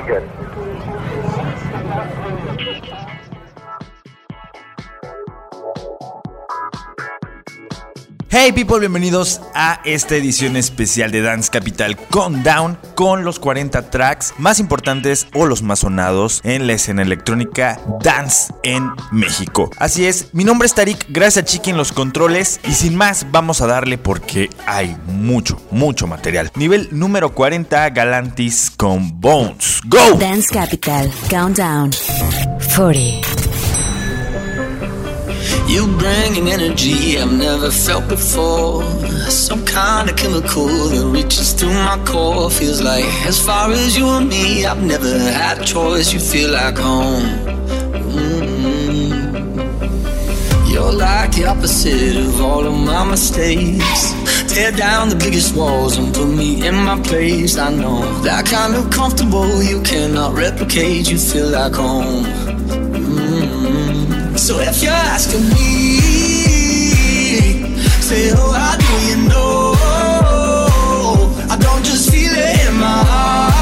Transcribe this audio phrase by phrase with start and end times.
[0.00, 0.39] sound good.
[8.42, 14.32] Hey people, bienvenidos a esta edición especial de Dance Capital Countdown con los 40 tracks
[14.38, 19.70] más importantes o los más sonados en la escena electrónica dance en México.
[19.76, 23.26] Así es, mi nombre es Tarik, gracias a Chiqui en los controles y sin más
[23.30, 26.50] vamos a darle porque hay mucho, mucho material.
[26.54, 29.82] Nivel número 40, Galantis con Bones.
[29.84, 30.16] ¡Go!
[30.18, 31.90] Dance Capital Countdown.
[32.74, 33.39] 40.
[35.70, 38.82] You bring an energy I've never felt before.
[39.30, 42.50] Some kind of chemical that reaches through my core.
[42.50, 46.12] Feels like as far as you and me, I've never had a choice.
[46.12, 47.22] You feel like home.
[48.10, 49.12] Mm.
[50.72, 54.12] You're like the opposite of all of my mistakes.
[54.52, 57.56] Tear down the biggest walls and put me in my place.
[57.58, 61.08] I know that kind of comfortable you cannot replicate.
[61.08, 62.49] You feel like home.
[64.40, 66.00] So if you're asking me,
[68.00, 69.74] say, oh, how do you know?
[71.50, 73.59] I don't just feel it in my heart.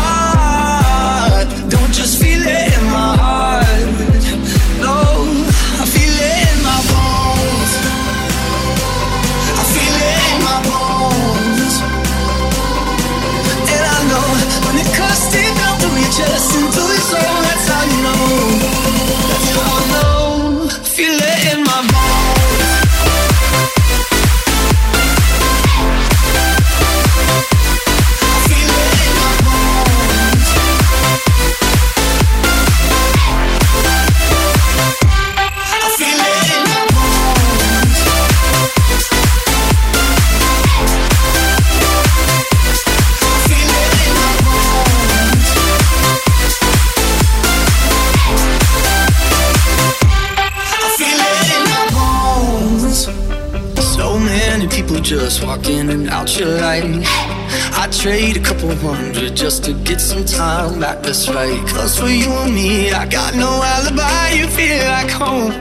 [58.08, 61.60] Trade a couple hundred just to get some time back, that's right.
[61.68, 65.52] Cause for you and me, I got no alibi, you feel like home.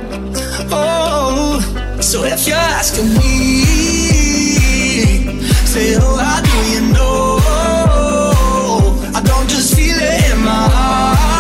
[0.72, 1.60] Oh,
[2.00, 3.66] so if you're asking me,
[5.74, 7.40] say, oh, how do you know?
[9.18, 11.37] I don't just feel it in my heart.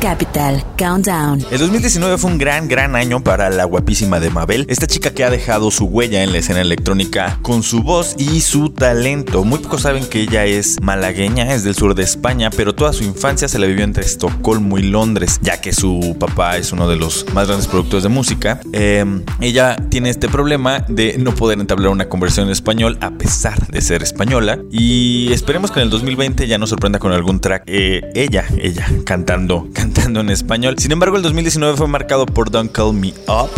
[0.00, 1.44] Capital Countdown.
[1.50, 5.24] El 2019 fue un gran, gran año para la guapísima de Mabel, esta chica que
[5.24, 9.44] ha dejado su huella en la escena electrónica con su voz y su talento.
[9.44, 13.02] Muy pocos saben que ella es malagueña, es del sur de España, pero toda su
[13.02, 16.96] infancia se la vivió entre Estocolmo y Londres, ya que su papá es uno de
[16.96, 18.60] los más grandes productores de música.
[18.72, 19.04] Eh,
[19.40, 23.80] ella tiene este problema de no poder entablar una conversión en español a pesar de
[23.80, 28.10] ser española y esperemos que en el 2020 ya nos sorprenda con algún track eh,
[28.14, 30.76] ella, ella cantando, cantando en español.
[30.78, 33.50] Sin embargo, el 2019 fue marcado por Don't Call Me Up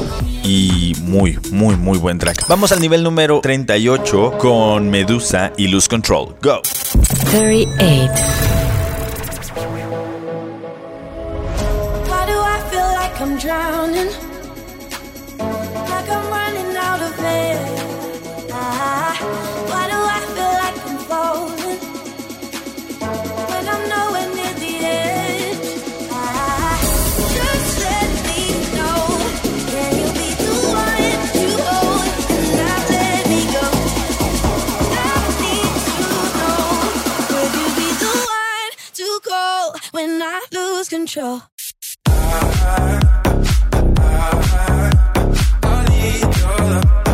[0.44, 2.46] y muy, muy, muy buen track.
[2.48, 6.36] Vamos al nivel número 38 con Medusa y Lose Control.
[6.42, 6.62] Go.
[7.30, 8.69] 38.
[40.42, 41.42] I lose control.
[42.06, 42.12] I,
[42.62, 43.00] I,
[43.98, 44.88] I,
[45.62, 47.09] I need your love.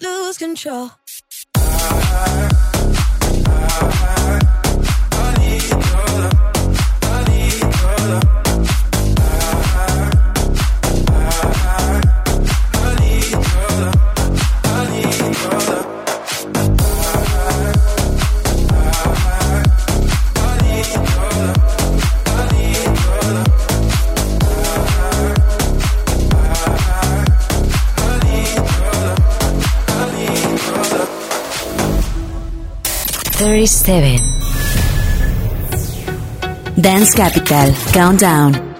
[0.00, 0.90] Lose control.
[33.46, 34.18] 37.
[36.74, 38.75] Dance Capital, Countdown.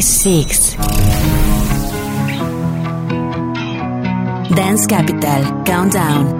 [0.00, 0.76] 36.
[4.54, 6.37] Dance Capital Countdown.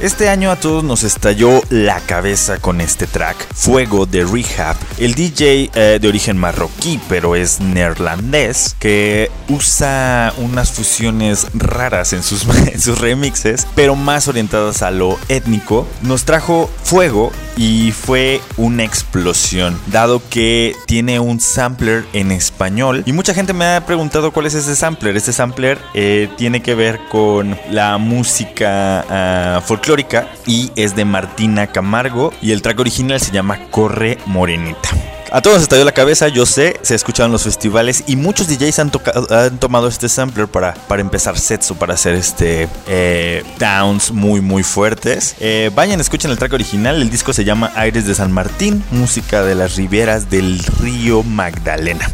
[0.00, 4.76] Este año a todos nos estalló la cabeza con este track, Fuego de Rehab.
[4.98, 12.22] El DJ eh, de origen marroquí, pero es neerlandés, que usa unas fusiones raras en
[12.22, 12.46] sus
[13.00, 20.22] remixes, pero más orientadas a lo étnico, nos trajo Fuego y fue una explosión, dado
[20.30, 23.02] que tiene un sampler en español.
[23.04, 25.14] Y mucha gente me ha preguntado cuál es ese sampler.
[25.14, 31.66] Este sampler eh, tiene que ver con la música ah, folclórica y es de Martina
[31.66, 35.09] Camargo y el track original se llama Corre Morenita.
[35.32, 38.92] A todos estalló la cabeza, yo sé, se escucharon los festivales y muchos DJs han,
[39.30, 44.40] han tomado este sampler para, para empezar sets o para hacer este eh, downs muy
[44.40, 45.36] muy fuertes.
[45.38, 49.44] Eh, vayan, escuchen el track original, el disco se llama Aires de San Martín, música
[49.44, 52.10] de las riberas del río Magdalena.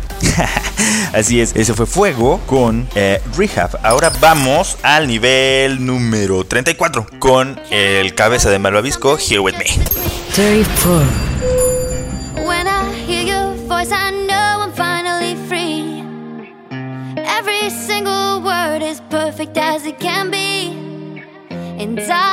[1.14, 3.78] Así es, ese fue Fuego con eh, Rehab.
[3.82, 9.64] Ahora vamos al nivel número 34 con el cabeza de Malvavisco, Here With Me.
[10.34, 11.55] 34.
[21.98, 22.25] And I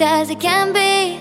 [0.00, 1.18] perfect as it can be.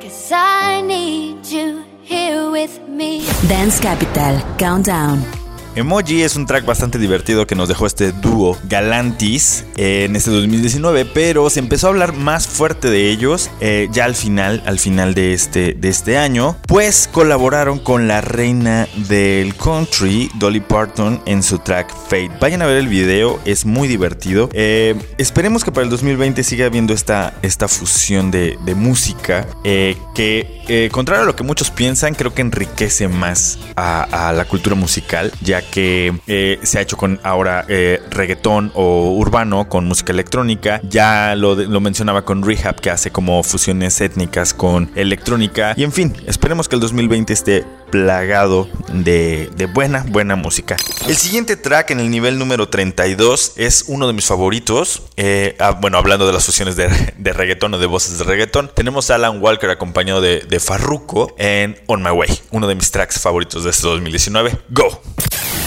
[0.00, 3.26] Cause I need you here with me.
[3.48, 5.35] Dance Capital Countdown.
[5.76, 11.04] Emoji es un track bastante divertido que nos dejó este dúo Galantis en este 2019,
[11.04, 15.12] pero se empezó a hablar más fuerte de ellos eh, ya al final, al final
[15.12, 21.42] de este, de este año, pues colaboraron con la reina del country, Dolly Parton, en
[21.42, 22.30] su track Fate.
[22.40, 24.48] Vayan a ver el video, es muy divertido.
[24.54, 30.88] Eh, esperemos que para el 2020 siga habiendo esta, esta fusión de, música eh, que,
[30.90, 35.30] contrario a lo que muchos piensan, creo que enriquece más a, a la cultura musical,
[35.42, 40.80] ya eh, se ha hecho con ahora eh, reggaetón o urbano con música electrónica.
[40.88, 45.74] Ya lo, lo mencionaba con Rehab, que hace como fusiones étnicas con electrónica.
[45.76, 50.76] Y en fin, esperemos que el 2020 esté plagado de, de buena, buena música.
[51.06, 55.02] El siguiente track en el nivel número 32 es uno de mis favoritos.
[55.16, 58.70] Eh, ah, bueno, hablando de las fusiones de, de reggaetón o de voces de reggaetón,
[58.74, 62.90] tenemos a Alan Walker acompañado de, de Farruko en On My Way, uno de mis
[62.90, 64.58] tracks favoritos de este 2019.
[64.70, 65.00] Go!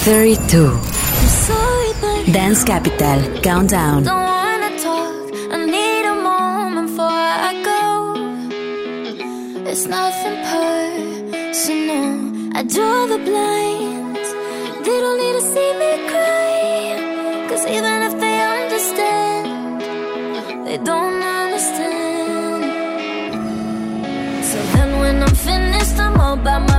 [0.06, 0.80] 32.
[1.46, 4.06] Sorry, but Dance Capital Countdown.
[9.72, 10.44] It's nothing
[11.62, 14.30] I draw the blinds.
[14.86, 17.48] They don't need to see me cry.
[17.50, 19.82] Cause even if they understand,
[20.66, 22.64] they don't understand.
[24.46, 26.79] So then when I'm finished, I'm all about my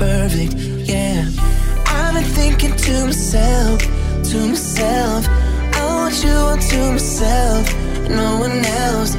[0.00, 0.54] perfect,
[0.88, 1.28] yeah.
[1.86, 3.78] I've been thinking to myself,
[4.30, 5.28] to myself,
[5.76, 7.64] I want you all to myself,
[8.08, 9.12] no one else.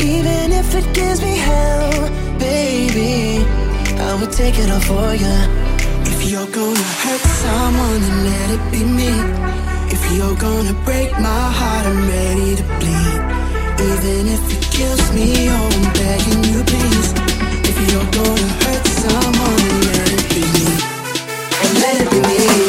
[0.00, 1.90] Even if it gives me hell,
[2.38, 3.44] baby,
[4.06, 5.36] I would take it all for you.
[6.12, 9.12] If you're gonna hurt someone, then let it be me.
[9.94, 13.20] If you're gonna break my heart, I'm ready to bleed.
[13.90, 17.37] Even if it kills me, oh, I'm begging you, please.
[17.70, 19.58] If you're gonna hurt someone,
[19.92, 20.66] let it be me.
[21.62, 22.67] And let it be me.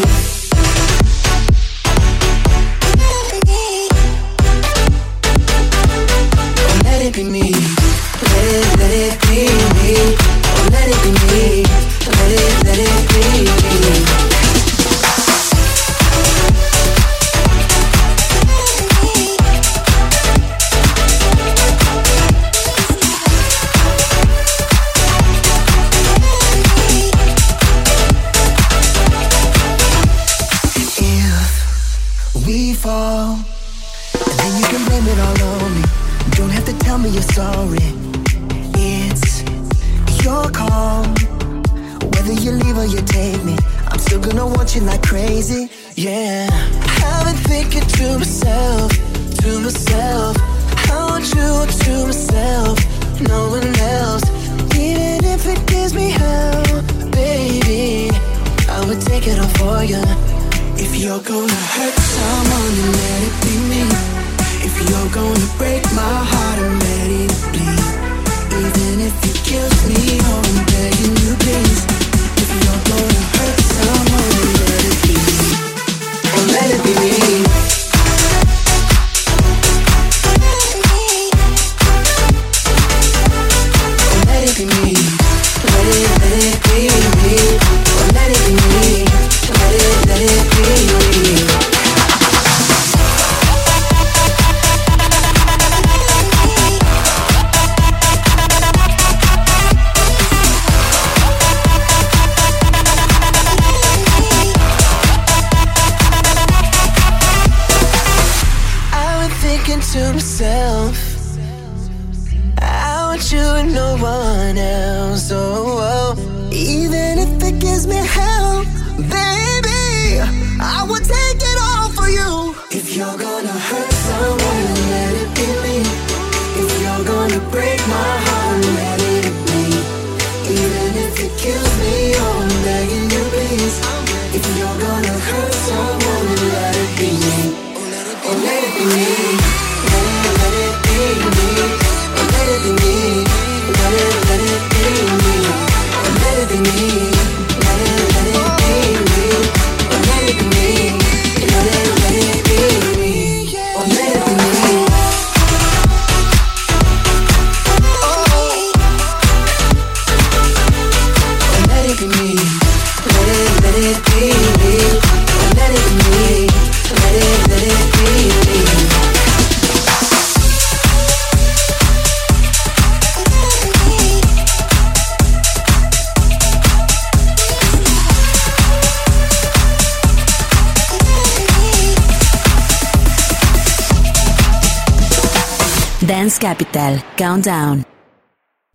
[186.89, 187.85] Capital, Countdown.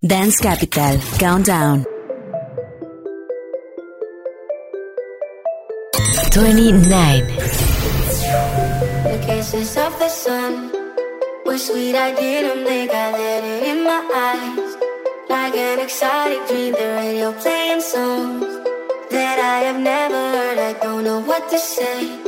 [0.06, 1.84] Dance Capital, Countdown.
[6.30, 7.26] 29.
[9.02, 10.70] The kisses of the sun
[11.44, 14.76] were sweet, I didn't think I let it in my eyes.
[15.28, 18.44] Like an exotic dream, the radio playing songs
[19.10, 20.58] that I have never heard.
[20.58, 22.20] I don't know what to say.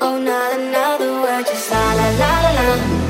[0.00, 3.09] Oh, not another word, just la la la la la.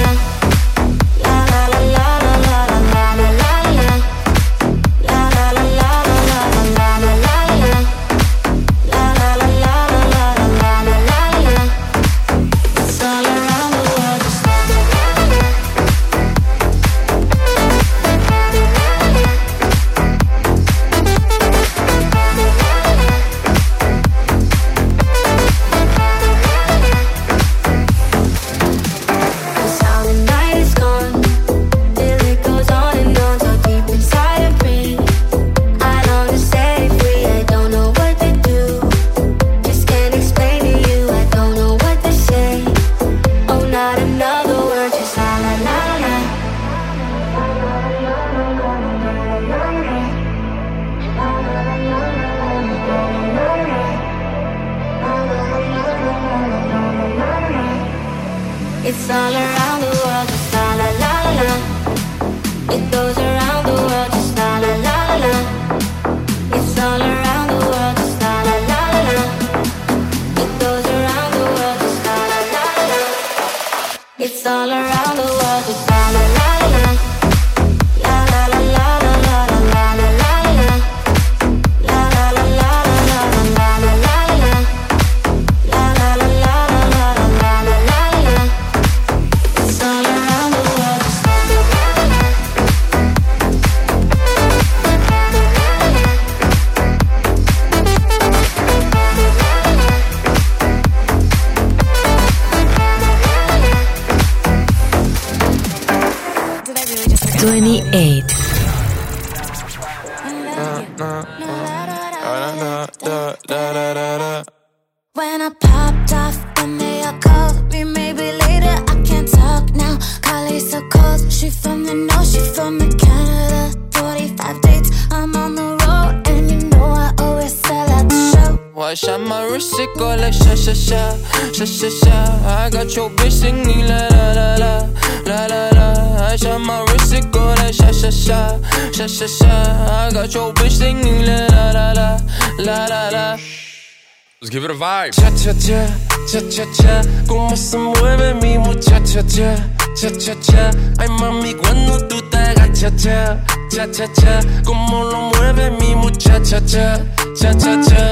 [145.53, 145.87] Vibe.
[146.31, 147.01] Cha cha cha, cha cha cha.
[147.27, 149.55] Cómo se mueve mi muchacha cha,
[149.95, 150.71] cha cha cha.
[150.99, 153.37] Ay mami cuando tú te agachas cha,
[153.69, 154.39] cha cha cha.
[154.65, 156.99] Cómo lo mueve mi muchacha cha,
[157.39, 158.10] cha cha cha.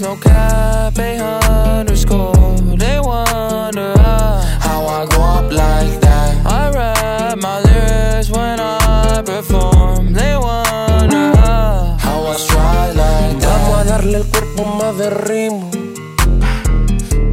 [0.00, 2.32] Max, no cap, a underscore.
[2.76, 6.46] They wonder how, how I go up like that.
[6.46, 10.12] I rap my lyrics when I perform.
[10.12, 13.60] They wonder how, how I try like that.
[13.62, 15.70] Vamos a darle el cuerpo más de ritmo.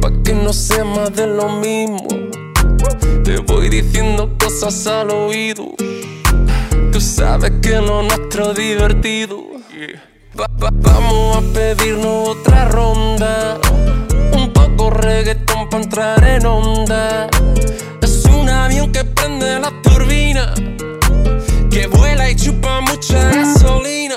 [0.00, 2.06] Pa' que no sea más de lo mismo.
[3.24, 5.74] Te voy diciendo cosas al oído.
[6.92, 9.48] Tú sabes que lo nuestro es divertido.
[10.38, 13.58] Va- va- vamos a pedirnos otra ronda.
[14.32, 17.28] Un poco reggaetón para entrar en onda.
[18.02, 20.54] Es un avión que prende la turbina.
[21.70, 24.16] Que vuela y chupa mucha gasolina.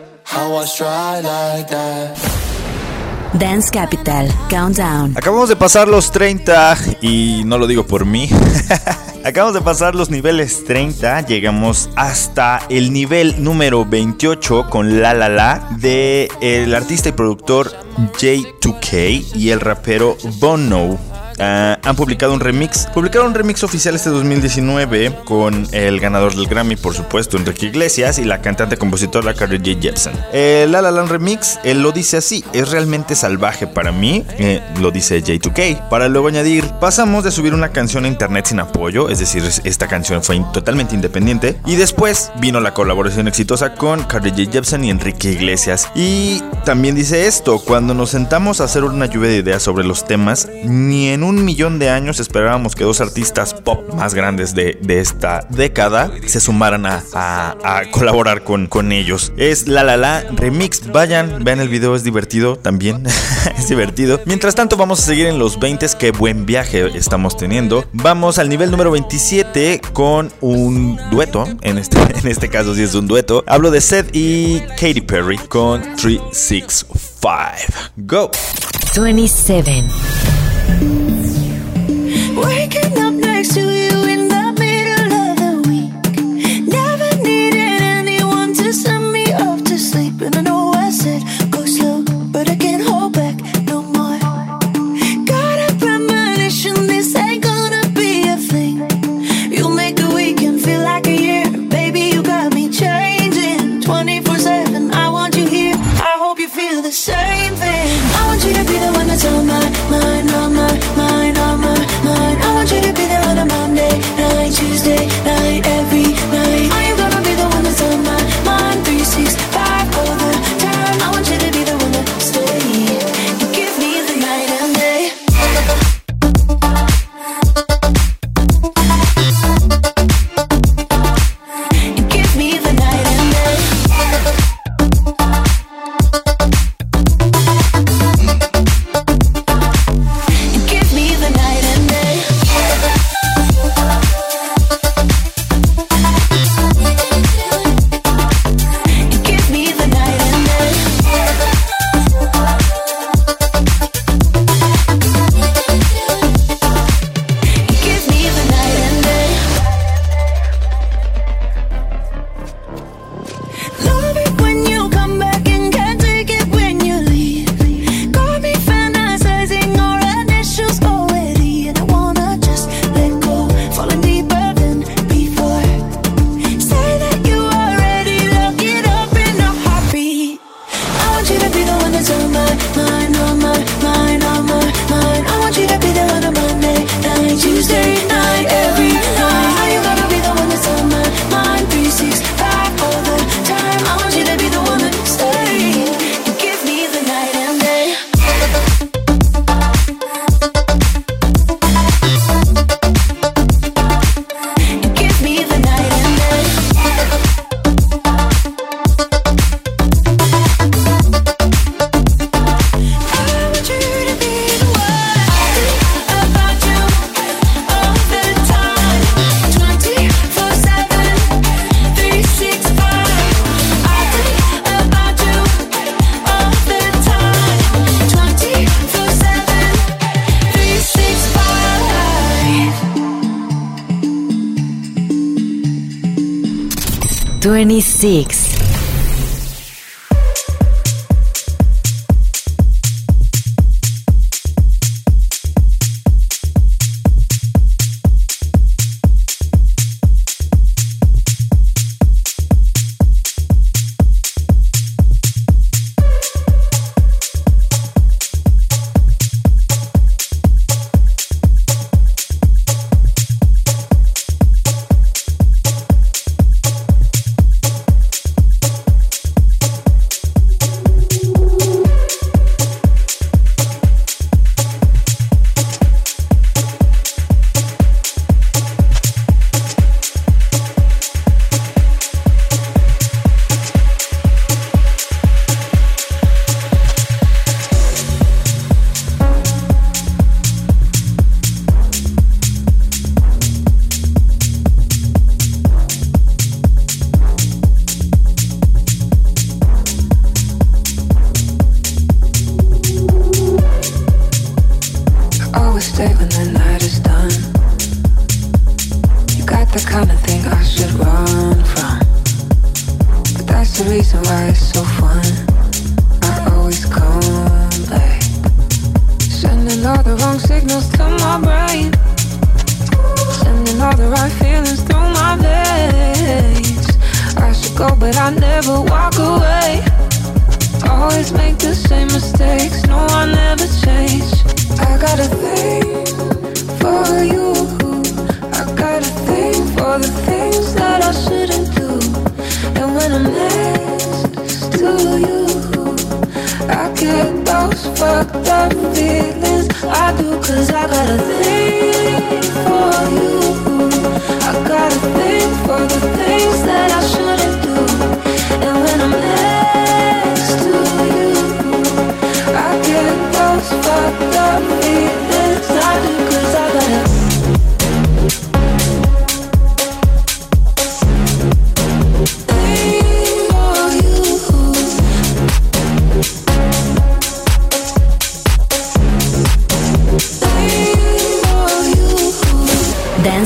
[0.33, 2.15] How I try like that.
[3.33, 5.17] Dance Capital Countdown.
[5.17, 8.29] Acabamos de pasar los 30 y no lo digo por mí.
[9.25, 15.27] Acabamos de pasar los niveles 30, llegamos hasta el nivel número 28 con La La
[15.27, 20.97] La de el artista y productor J2K y el rapero Bono.
[21.41, 22.87] Ah, han publicado un remix.
[22.93, 28.19] Publicaron un remix oficial este 2019 con el ganador del Grammy, por supuesto, Enrique Iglesias,
[28.19, 29.81] y la cantante compositora Carly J.
[29.81, 30.13] Jepsen.
[30.33, 34.61] El La La Land remix, él lo dice así: es realmente salvaje para mí, eh,
[34.79, 35.89] lo dice J2K.
[35.89, 39.61] Para luego añadir, pasamos de subir una canción a internet sin apoyo, es decir, es-
[39.63, 44.51] esta canción fue totalmente independiente, y después vino la colaboración exitosa con Carly J.
[44.51, 45.87] Jepsen y Enrique Iglesias.
[45.95, 50.05] Y también dice esto: cuando nos sentamos a hacer una lluvia de ideas sobre los
[50.05, 54.77] temas, ni en un millón de años esperábamos que dos artistas pop más grandes de,
[54.81, 59.31] de esta década se sumaran a, a- a colaborar con, con ellos.
[59.37, 60.91] Es La La La Remix.
[60.91, 63.03] Vayan, vean el video, es divertido también.
[63.57, 64.19] es divertido.
[64.25, 65.81] Mientras tanto, vamos a seguir en los 20.
[65.97, 67.85] Qué buen viaje estamos teniendo.
[67.93, 71.45] Vamos al nivel número 27 con un dueto.
[71.61, 73.43] En este, en este caso, sí es un dueto.
[73.47, 76.97] Hablo de Seth y Katy Perry con 365.
[77.97, 78.31] Go.
[79.01, 79.83] 27.
[82.43, 83.80] Waking up next to you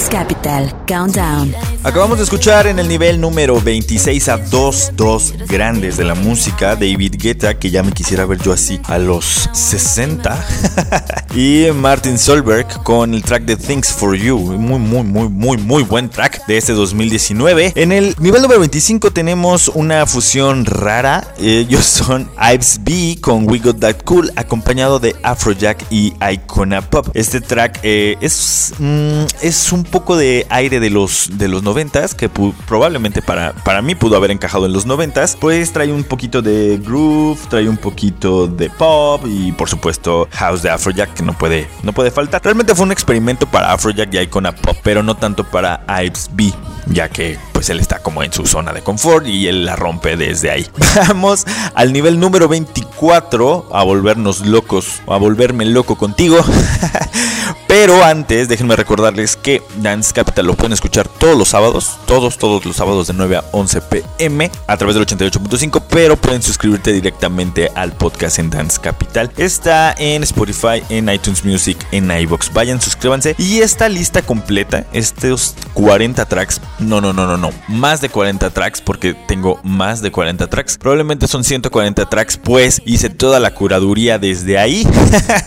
[0.10, 1.54] Capital Countdown.
[1.84, 6.76] Acabamos de escuchar en el nivel número 26 a dos, dos grandes de la música,
[6.76, 10.46] David Guetta, que ya me quisiera ver yo así a los 60,
[11.36, 15.84] y Martin Solberg con el track de Things for You, muy, muy, muy, muy, muy
[15.84, 17.74] buen track de este 2019.
[17.76, 23.60] En el nivel número 25 tenemos una fusión rara, ellos son Ives B con We
[23.60, 27.08] Got That Cool, acompañado de Afrojack y Icona Pop.
[27.14, 32.14] Este track eh, es, mm, es un poco de aire de los, de los 90s,
[32.14, 36.42] que probablemente para, para mí pudo haber encajado en los 90s, pues trae un poquito
[36.42, 41.38] de groove, trae un poquito de pop y por supuesto house de Afrojack que no
[41.38, 42.42] puede, no puede faltar.
[42.44, 46.54] Realmente fue un experimento para Afrojack y Icona Pop, pero no tanto para Ives B,
[46.88, 50.18] ya que pues él está como en su zona de confort y él la rompe
[50.18, 50.68] desde ahí.
[51.08, 56.38] Vamos al nivel número 24 a volvernos locos, a volverme loco contigo.
[57.86, 62.66] Pero antes, déjenme recordarles que Dance Capital lo pueden escuchar todos los sábados, todos, todos
[62.66, 67.70] los sábados de 9 a 11 pm a través del 88.5, pero pueden suscribirte directamente
[67.76, 69.32] al podcast en Dance Capital.
[69.38, 72.52] Está en Spotify, en iTunes Music, en iBox.
[72.54, 73.36] Vayan, suscríbanse.
[73.38, 78.50] Y esta lista completa, estos 40 tracks, no, no, no, no, no, más de 40
[78.50, 80.80] tracks, porque tengo más de 40 tracks.
[80.80, 84.88] Probablemente son 140 tracks, pues hice toda la curaduría desde ahí.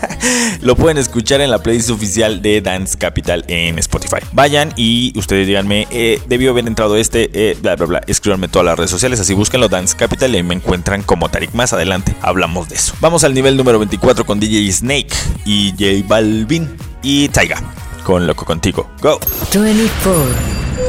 [0.60, 4.18] lo pueden escuchar en la playlist oficial de Dance Capital en Spotify.
[4.32, 8.00] Vayan y ustedes díganme, eh, debió haber entrado este, eh, bla, bla, bla.
[8.06, 11.52] Escríbanme todas las redes sociales, así búsquenlo Dance Capital y me encuentran como Tarik.
[11.54, 12.94] Más adelante hablamos de eso.
[13.00, 15.14] Vamos al nivel número 24 con DJ Snake
[15.44, 16.68] y J Balvin
[17.02, 17.62] y Taiga
[18.04, 18.88] con Loco Contigo.
[19.00, 19.18] Go.
[19.52, 20.87] 24.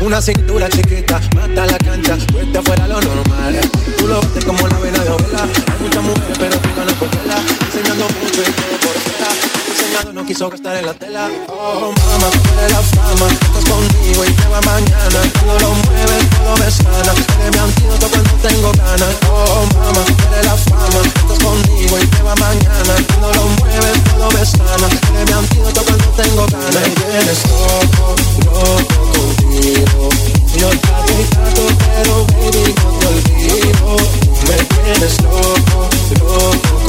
[0.00, 3.60] Una cintura chiquita, mata la cancha, fuerte afuera lo normal.
[3.98, 5.42] Tú lo bates como la vena de abuela.
[5.42, 7.42] Hay muchas mujeres, pero tú por tela.
[7.66, 8.69] Enseñando mucho y
[10.30, 11.28] quiso gastar en la tela.
[11.48, 13.26] Oh, tú eres la fama.
[13.32, 15.20] Estás conmigo y te va mañana.
[15.34, 17.12] Cuando lo mueves, todo me sana.
[17.40, 19.14] Eres mi antídoto cuando tengo ganas.
[19.28, 19.66] Oh,
[20.06, 21.00] tú eres la fama.
[21.02, 22.94] Estás conmigo y te va mañana.
[23.08, 24.86] Cuando lo mueves, todo me sana.
[25.10, 26.74] Eres mi antídoto cuando tengo ganas.
[26.76, 28.14] Me tienes loco,
[28.46, 30.08] loco contigo.
[30.54, 33.96] Yo trato y trato, pero baby no te olvido.
[34.46, 35.88] Me tienes loco,
[36.20, 36.79] loco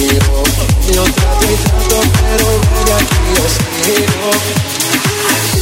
[0.00, 3.44] Yo trato y trato, pero baby aquí yo
[3.84, 5.59] sigo.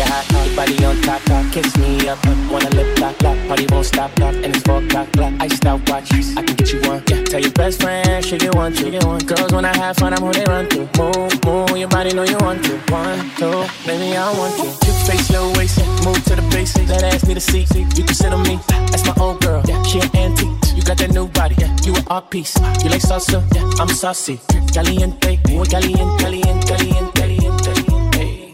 [0.00, 3.22] Oh, make hot, hot, body on top, top, kiss me up, up, wanna lip lock,
[3.22, 6.56] lock, party won't stop, lock, and it's four o'clock, clock, iced out watch, I can
[6.56, 9.52] get you one, yeah, tell your best friend, she get one, she get one, girls
[9.52, 12.38] when I have fun, I'm who they run to, move, move, your body know you
[12.38, 16.48] want to, one, two, baby, I want you, cute face, low waist, move to the
[16.50, 18.58] basics, that ass need a seat, you can sit on me,
[18.90, 21.94] that's my old girl, yeah, she an antique, you got that new body, yeah, you
[21.94, 24.40] an art piece, you like salsa, yeah, I'm saucy,
[24.72, 27.39] caliente, muy caliente, caliente, caliente,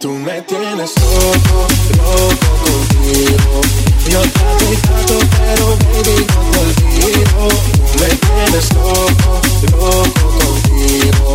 [0.00, 1.66] Tú me tienes loco,
[1.98, 3.60] loco contigo.
[4.08, 7.48] Yo trato y trato, pero baby no te olvido.
[7.76, 9.30] Tú me tienes loco,
[9.72, 11.34] loco contigo.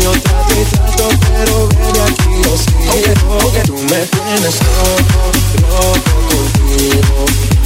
[0.00, 3.38] Yo trato y trato, pero baby aquí yo sigo.
[3.66, 5.20] Tú me tienes loco,
[5.60, 7.20] loco contigo.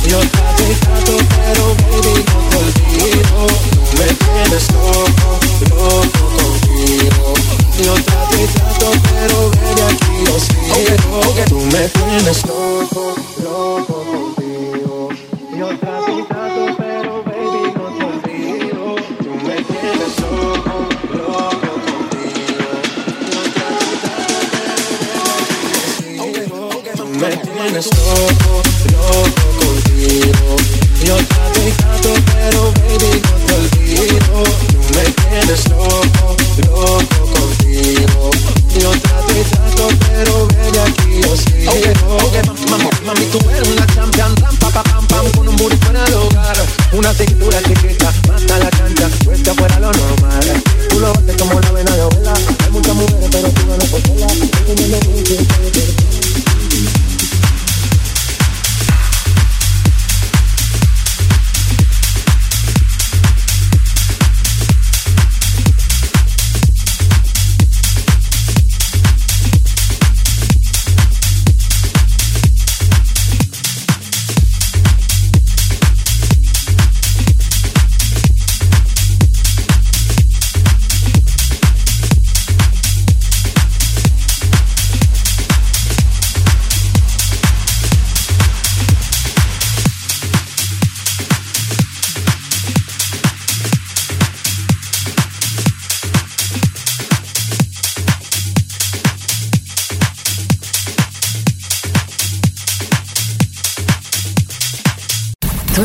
[0.08, 3.46] Yo trato y trato, pero baby no te olvido.
[3.70, 5.28] Tú me tienes loco,
[5.70, 7.59] loco contigo.
[7.82, 11.20] Yo trato y trato, pero baby aquí yo sigo.
[11.48, 15.08] Tú me tienes loco, loco contigo.
[15.56, 15.68] Yo
[16.12, 16.22] y
[16.76, 17.72] pero baby.
[19.22, 20.74] Tú me tienes loco,
[21.14, 22.68] loco contigo.
[26.94, 27.86] Pero me tienes.
[31.02, 31.16] Yo
[32.32, 34.36] pero baby no te olvido.
[34.68, 36.99] Tú me tienes loco, loco
[43.06, 46.56] Mami, tú eres una champion, ram, pa, pa, pam, pam, con un fuera del hogar.
[46.92, 50.62] Una cintura chiquita, mata la cancha, cuesta fuera lo normal.
[50.90, 51.69] Tú lo como la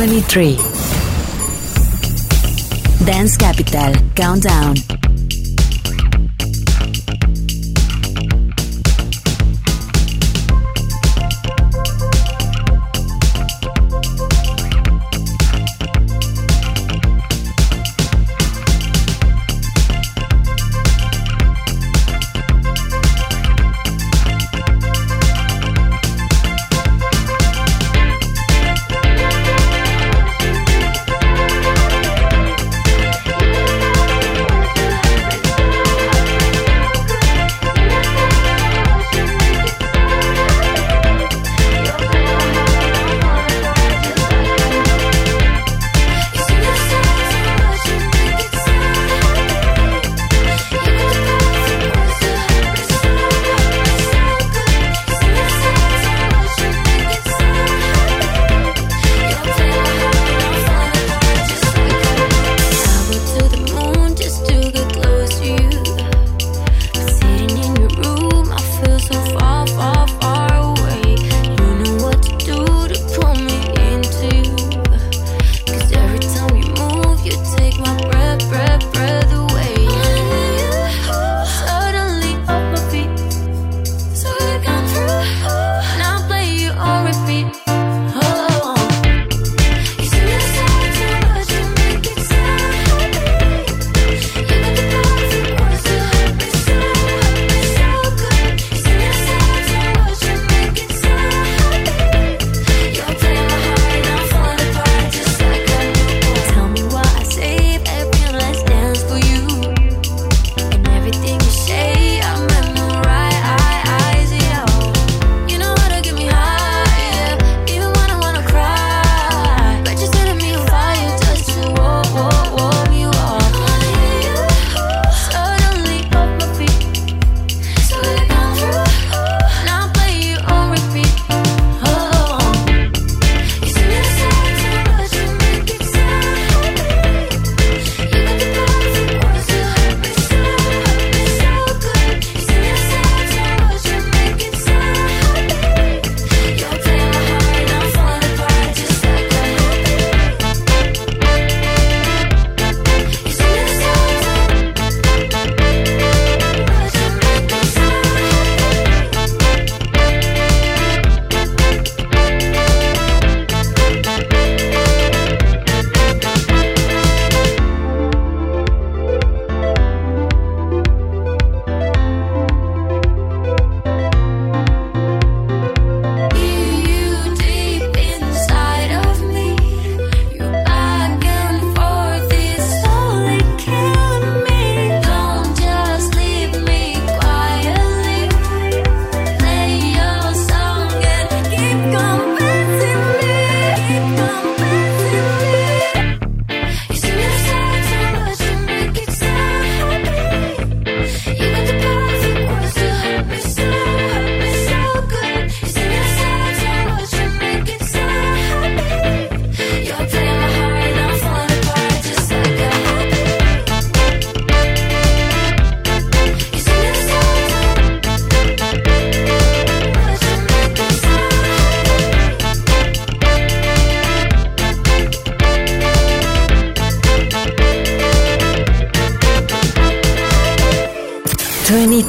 [0.06, 0.56] 23.
[3.04, 5.05] Dance Capital Countdown.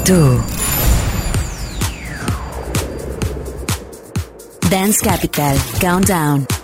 [0.08, 0.42] 2.
[4.70, 6.57] Dance Capital Countdown.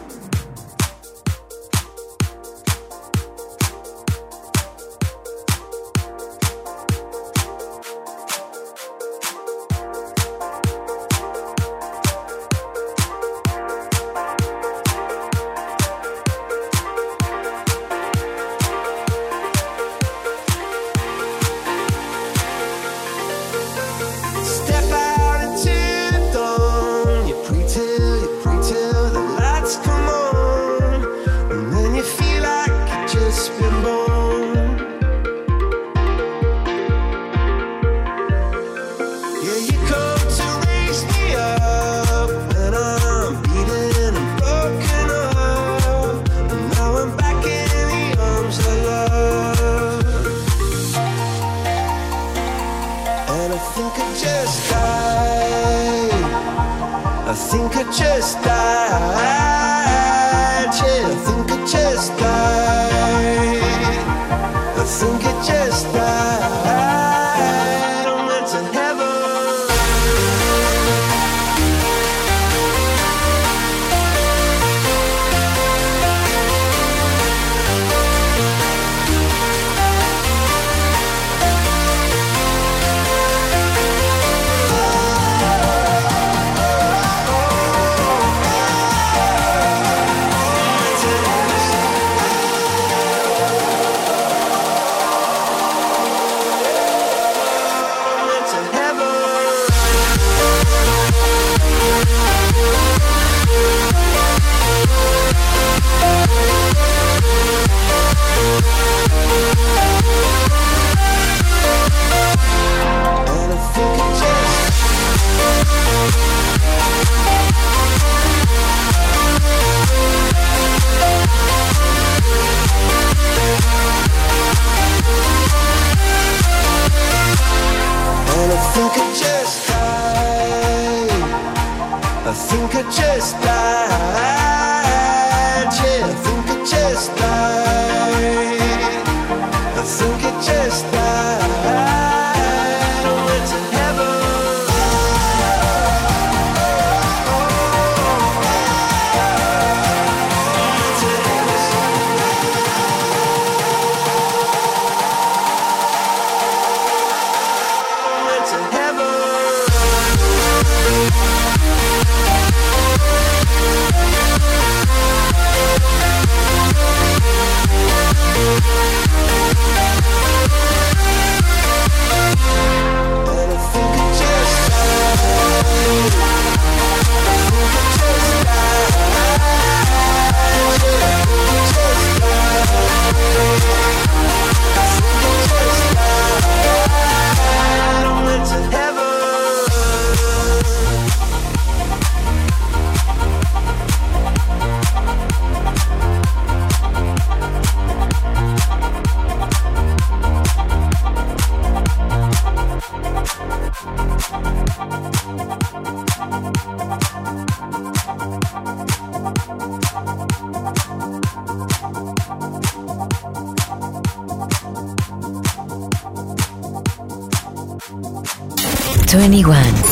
[219.13, 219.82] 21.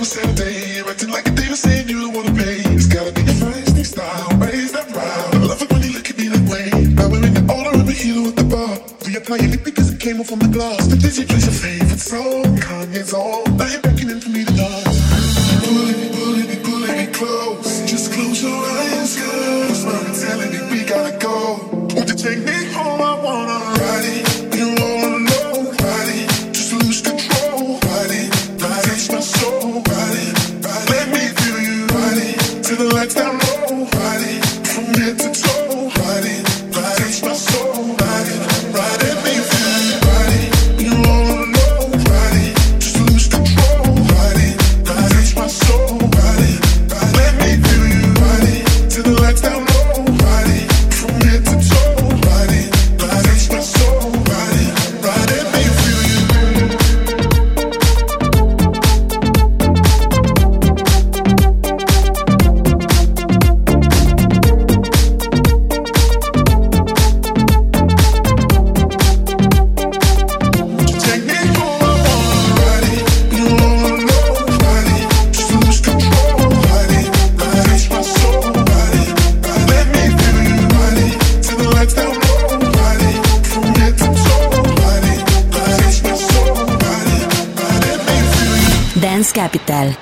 [0.00, 2.60] On Saturday, acting like a diva saying you don't wanna pay.
[2.72, 5.28] It's gotta be your feisty style, raise that brow.
[5.32, 6.70] I love it when you look at me that way.
[6.94, 8.78] Now we're in the order of a hero at the bar.
[9.04, 10.86] Reapply your lip because it came off on the glass.
[10.86, 13.39] The Dizzy plays your favorite song, Kanye's on.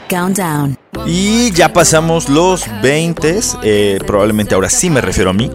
[0.08, 0.76] Countdown.
[1.06, 5.50] Y ya pasamos los 20, eh, probablemente ahora sí me refiero a mí.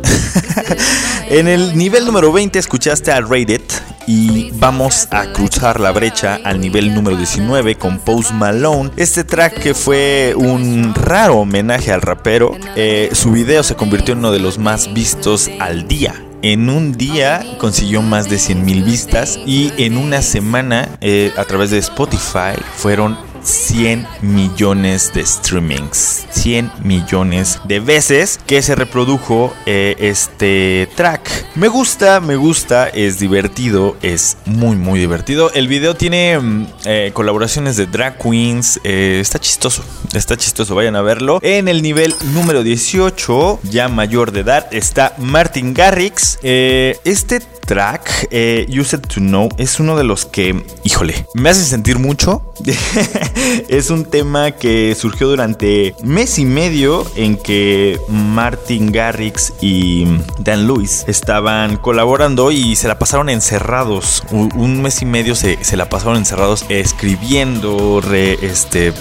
[1.30, 3.62] en el nivel número 20 escuchaste a Rated
[4.08, 8.92] y vamos a cruzar la brecha al nivel número 19 con Post Malone.
[8.98, 14.20] Este track que fue un raro homenaje al rapero, eh, su video se convirtió en
[14.20, 16.16] uno de los más vistos al día.
[16.42, 21.46] En un día consiguió más de 100 mil vistas y en una semana eh, a
[21.46, 23.18] través de Spotify fueron
[23.64, 26.26] 100 millones de streamings.
[26.32, 31.46] 100 millones de veces que se reprodujo eh, este track.
[31.56, 35.50] Me gusta, me gusta, es divertido, es muy, muy divertido.
[35.54, 38.82] El video tiene mm, eh, colaboraciones de drag queens.
[38.84, 39.82] eh, está chistoso,
[40.14, 41.40] está chistoso, vayan a verlo.
[41.42, 46.38] En el nivel número 18, ya mayor de edad, está Martin Garrix.
[46.44, 52.00] Este track, eh, Used to Know, es uno de los que, híjole, me hace sentir
[52.00, 52.54] mucho.
[53.70, 60.06] es un tema que surgió durante mes y medio en que Martin Garrix y
[60.40, 64.24] Dan Lewis estaban colaborando y se la pasaron encerrados.
[64.32, 68.92] Un mes y medio se, se la pasaron encerrados escribiendo, re- este,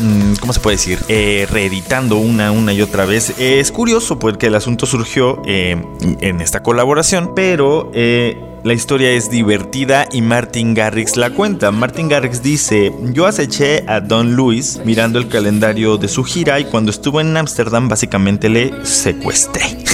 [0.00, 0.98] mm, ¿cómo se puede decir?
[1.08, 3.34] Eh, reeditando una, una y otra vez.
[3.38, 5.76] Es curioso porque el asunto surgió eh,
[6.20, 11.70] en esta colaboración, pero eh, la historia es divertida y Martin Garrix la cuenta.
[11.70, 16.64] Martin Garrix dice, yo aceché a Don Luis mirando el calendario de su gira y
[16.64, 19.62] cuando estuvo en Ámsterdam básicamente le secuestré.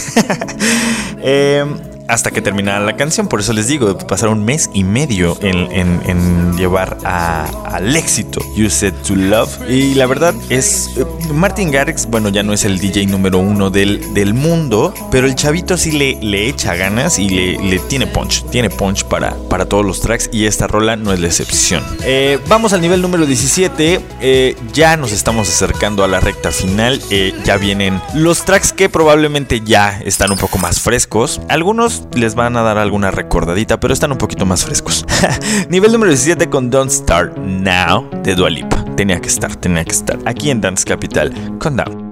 [1.27, 1.65] Eh,
[2.09, 3.26] hasta que terminara la canción.
[3.28, 8.40] Por eso les digo, pasaron un mes y medio en, en- llevar a- al éxito
[8.57, 9.50] You Said to Love.
[9.68, 13.70] Y la verdad es, eh, Martin Garrix, bueno, ya no es el DJ número uno
[13.70, 18.07] del, del mundo, pero el chavito sí le, le echa ganas y le, le tiene
[18.07, 21.82] punch, tiene punch para, para todos los tracks y esta rola no es la excepción.
[22.05, 27.00] Eh, vamos al nivel número 17, eh, ya nos estamos acercando a la recta final,
[27.44, 32.57] ya vienen los tracks que probablemente ya están un poco más frescos, algunos les van
[32.57, 35.05] a dar alguna recordadita, pero están un poquito más frescos.
[35.68, 38.84] nivel número 17 con Don't Start Now de Dua Lipa.
[38.97, 42.11] Tenía que estar, tenía que estar aquí en Dance Capital con Down.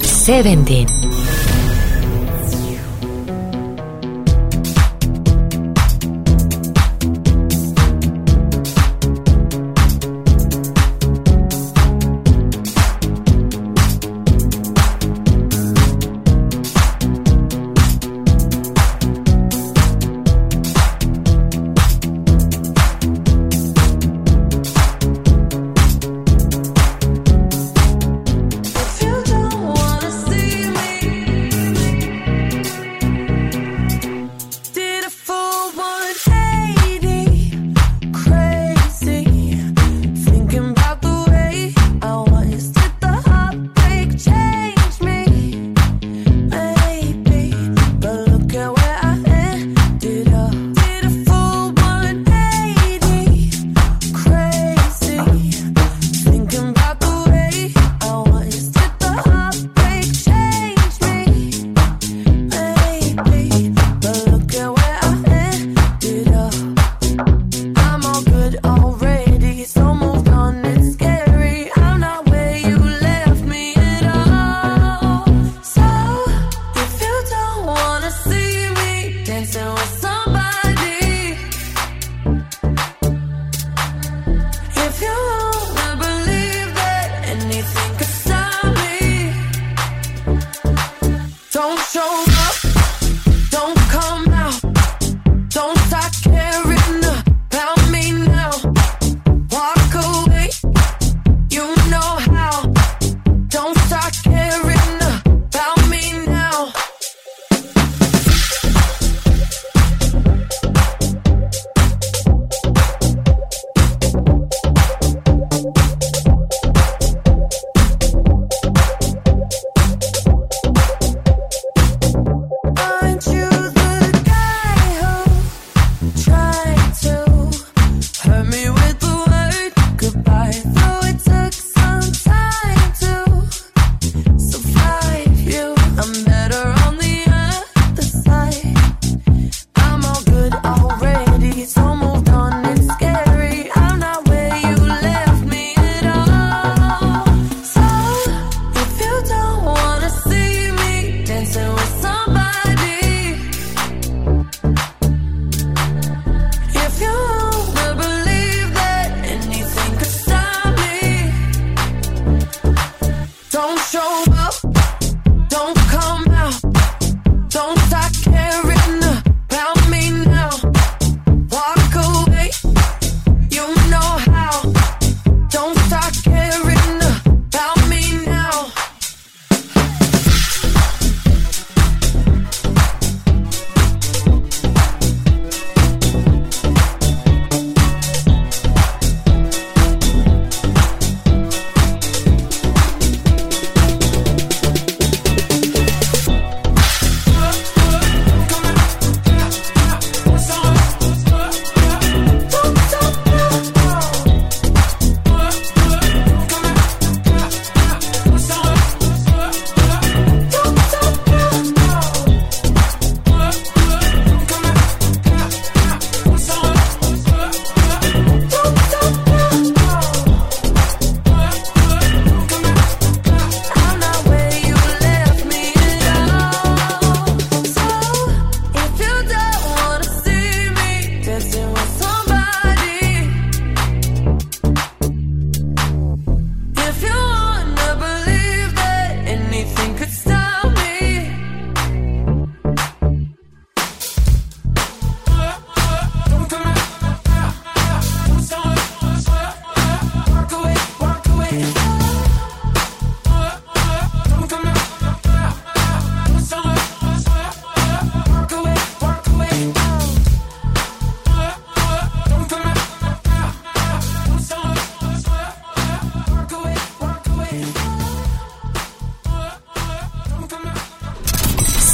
[0.00, 0.86] 17.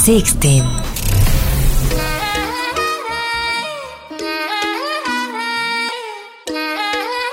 [0.07, 0.63] Sixteen.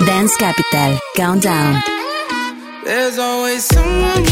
[0.05, 1.81] Dance Capital, Countdown.
[2.85, 4.25] There's always someone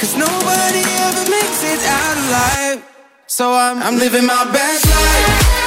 [0.00, 2.90] Cause nobody ever makes it out alive.
[3.26, 5.59] So I'm, I'm living my best life.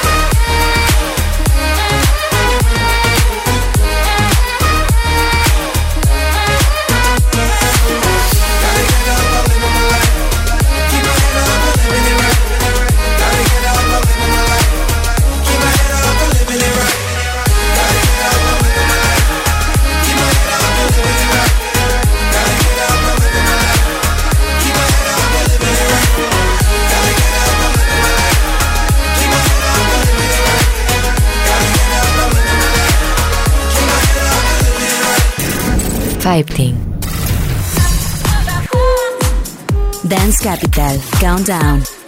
[36.24, 36.74] Vibe Team.
[40.08, 42.03] Dance Capital, Countdown.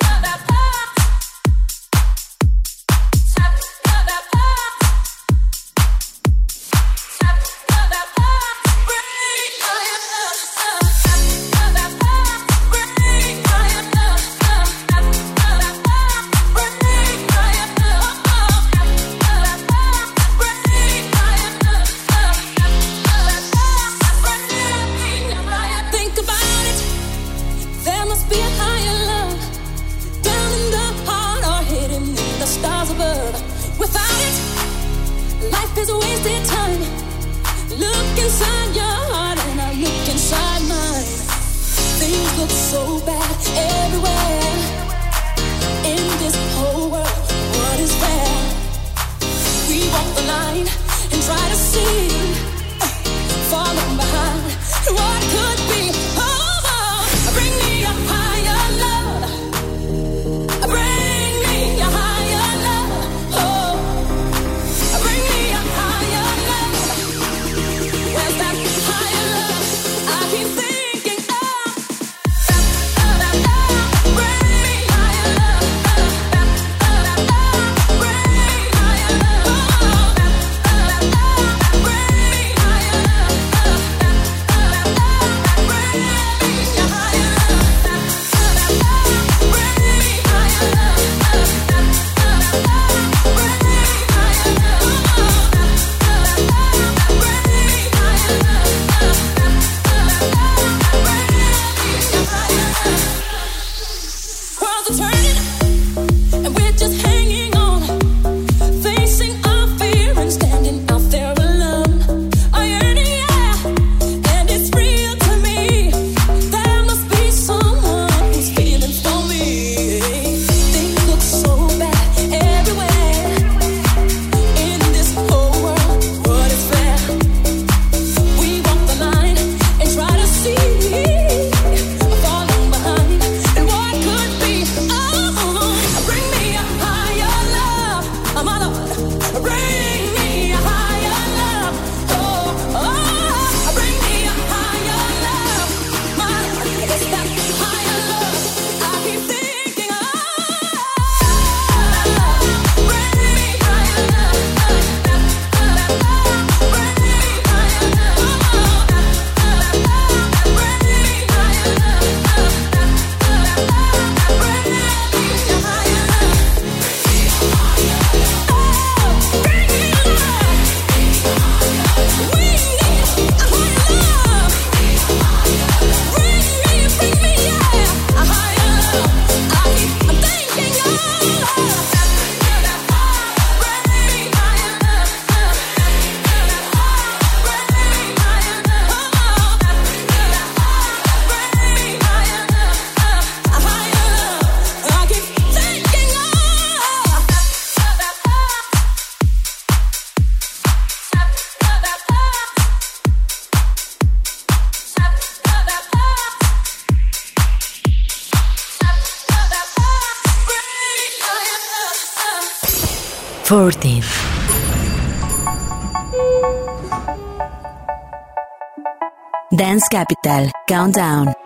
[219.77, 221.46] Dance Capital, Countdown.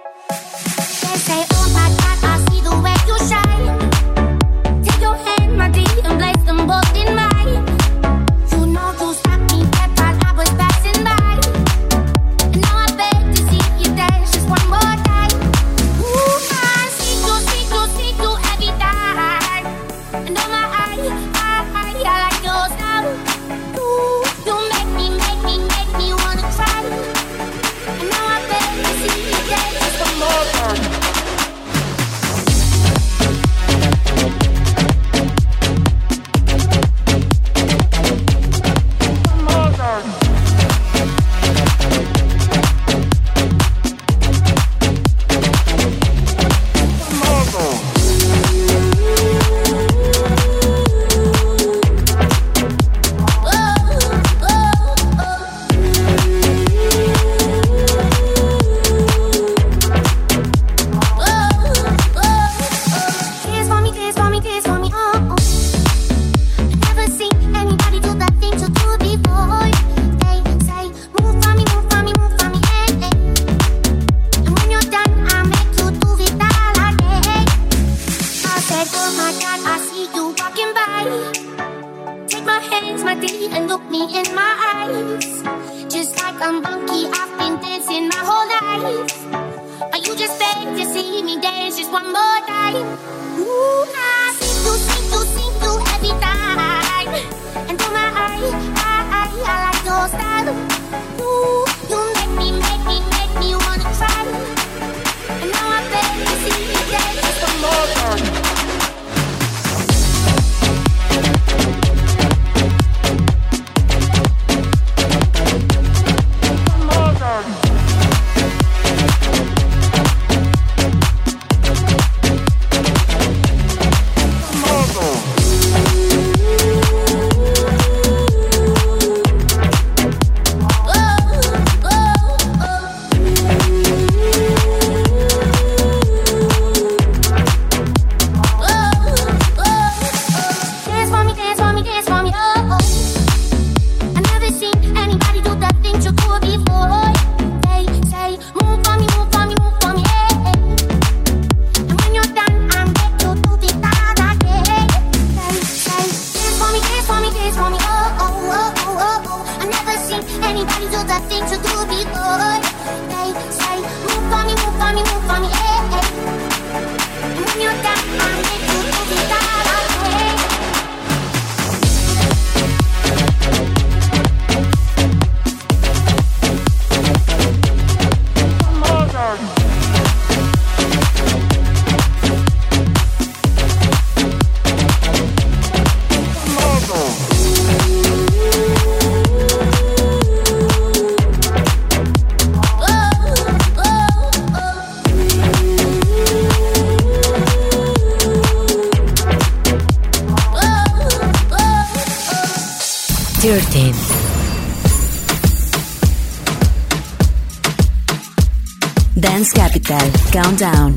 [210.32, 210.96] Countdown.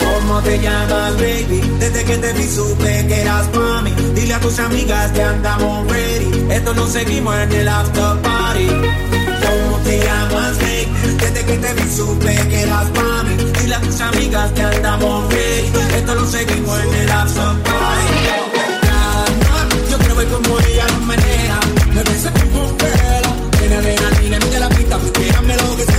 [0.00, 1.62] ¿Cómo te llamas, baby?
[1.78, 3.90] Desde que te vi supe que eras mami.
[4.14, 6.52] Dile a tus amigas que andamos ready.
[6.52, 8.66] Esto no seguimos en el after party.
[8.66, 11.16] ¿Cómo te llamas, baby?
[11.18, 13.36] Desde que te vi supe que eras mami.
[13.60, 15.72] Dile a tus amigas que andamos ready.
[15.96, 18.14] Esto no seguimos en el after party.
[18.82, 20.73] Ya, no, yo quiero ver cómo es.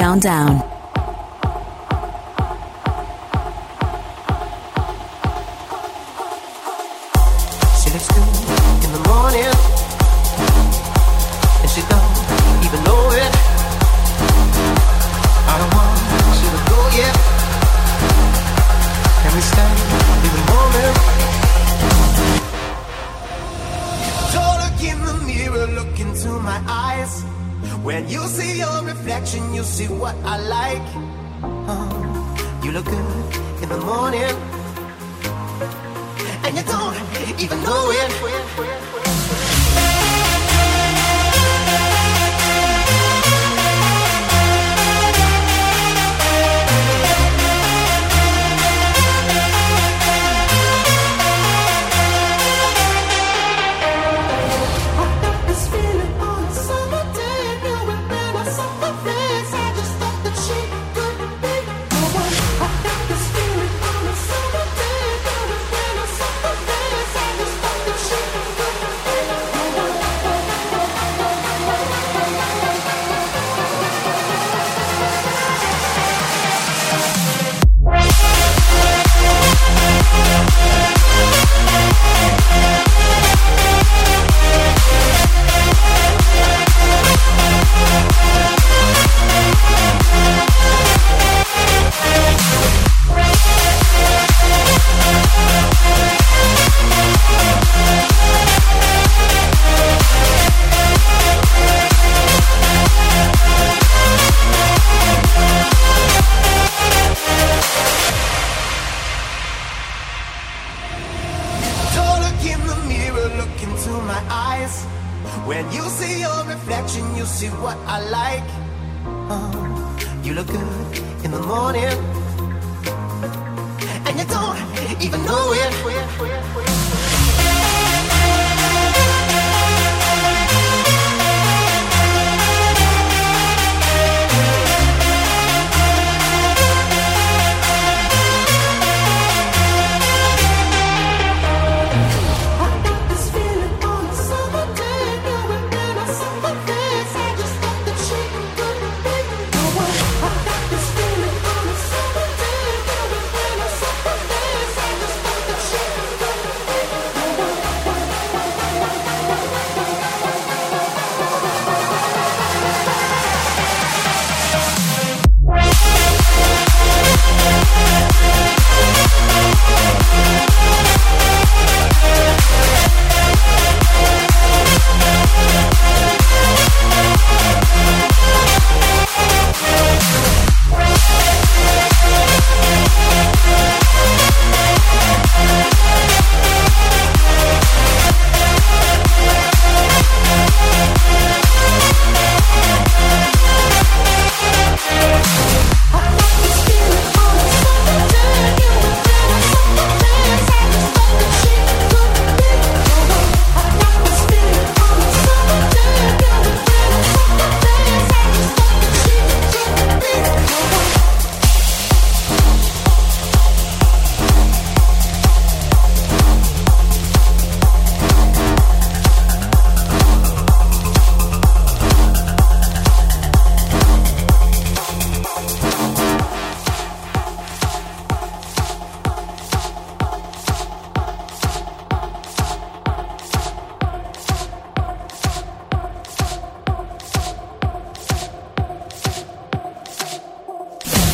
[0.00, 0.79] Capital Countdown.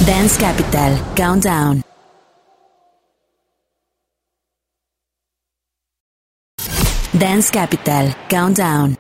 [0.07, 1.83] Dance Capital Countdown.
[7.13, 8.97] Dance Capital Countdown.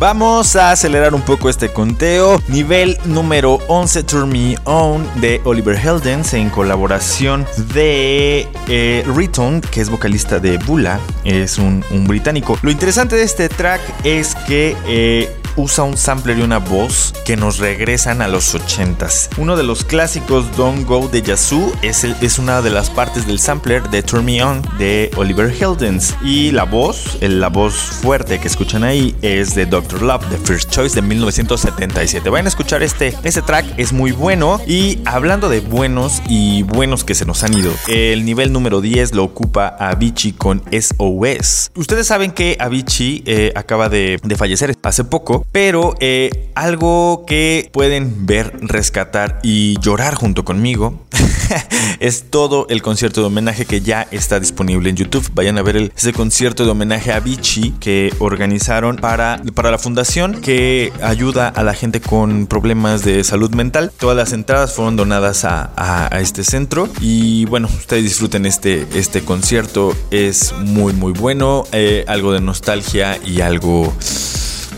[0.00, 2.42] Vamos a acelerar un poco este conteo.
[2.48, 9.80] Nivel número 11, Turn Me On de Oliver Heldens en colaboración de eh, Riton, que
[9.80, 12.58] es vocalista de Bula, es un, británico.
[12.62, 17.36] Lo interesante de este track es que eh, usa un sampler y una voz que
[17.36, 19.28] nos regresan a los 80s.
[19.36, 23.38] Uno de los clásicos Don't Go de Yazoo es, es una de las partes del
[23.38, 26.16] sampler de Turn Me On de Oliver Heldens.
[26.24, 30.02] Y la voz, la voz fuerte que escuchan ahí es de Dr.
[30.02, 32.30] Love, de First Choice de 1977.
[32.30, 34.60] Vayan a escuchar este, este track, es muy bueno.
[34.66, 39.14] Y hablando de buenos y buenos que se nos han ido, el nivel número 10
[39.14, 41.72] lo ocupa Avicii con SOS.
[41.74, 47.68] Ustedes saben que Avicii eh, acaba de, de fallecer hace poco, pero eh, algo que
[47.72, 51.06] pueden ver, rescatar y llorar junto conmigo
[52.00, 55.28] es todo el concierto de homenaje que ya está disponible en YouTube.
[55.34, 60.40] Vayan a ver ese concierto de homenaje a Avicii que organizaron para, para la fundación
[60.40, 63.92] que ayuda a la gente con problemas de salud mental.
[63.98, 69.94] Todas las entradas fueron donadas a este centro y bueno, ustedes disfruten este, este concierto.
[70.10, 73.92] Es muy muy bueno, eh, algo de nostalgia y algo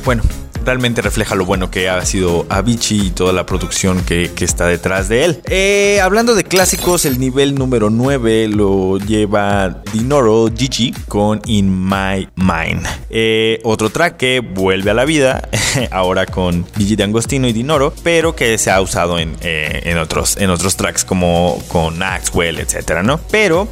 [0.04, 0.22] bueno,
[0.64, 5.08] realmente refleja lo bueno que ha sido Avicii y toda la producción que, está detrás
[5.08, 5.40] de él.
[5.46, 12.28] Eh, hablando de clásicos, el nivel número 9 lo lleva Dinoro Gigi con In My
[12.34, 12.84] Mind.
[13.08, 15.48] Eh, otro track que vuelve a la vida,
[15.92, 20.36] ahora con Gigi D'Angostino y Dinoro, pero que se ha usado en, eh, en, otros,
[20.38, 23.20] en otros tracks como con Axwell, etcétera, ¿no?
[23.30, 23.68] Pero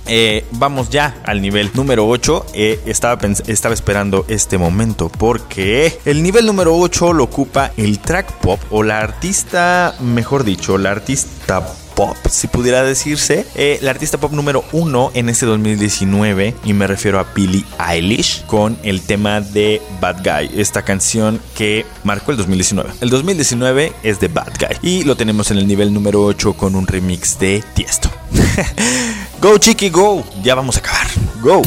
[0.53, 2.47] vamos ya al nivel número 8.
[2.55, 8.33] Eh, estaba, estaba esperando este momento porque el nivel número 8 lo ocupa el track
[8.41, 14.19] pop o la artista, mejor dicho, la artista pop, si pudiera decirse, eh, la artista
[14.19, 19.41] pop número 1 en este 2019 y me refiero a Billie Eilish con el tema
[19.41, 22.91] de Bad Guy, esta canción que marcó el 2019.
[23.01, 26.75] El 2019 es de Bad Guy y lo tenemos en el nivel número 8 con
[26.75, 28.11] un remix de Tiesto.
[29.43, 31.07] go Chiqui, go, ya vamos a acabar.
[31.43, 31.63] Go.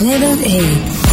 [0.00, 1.12] Level 8.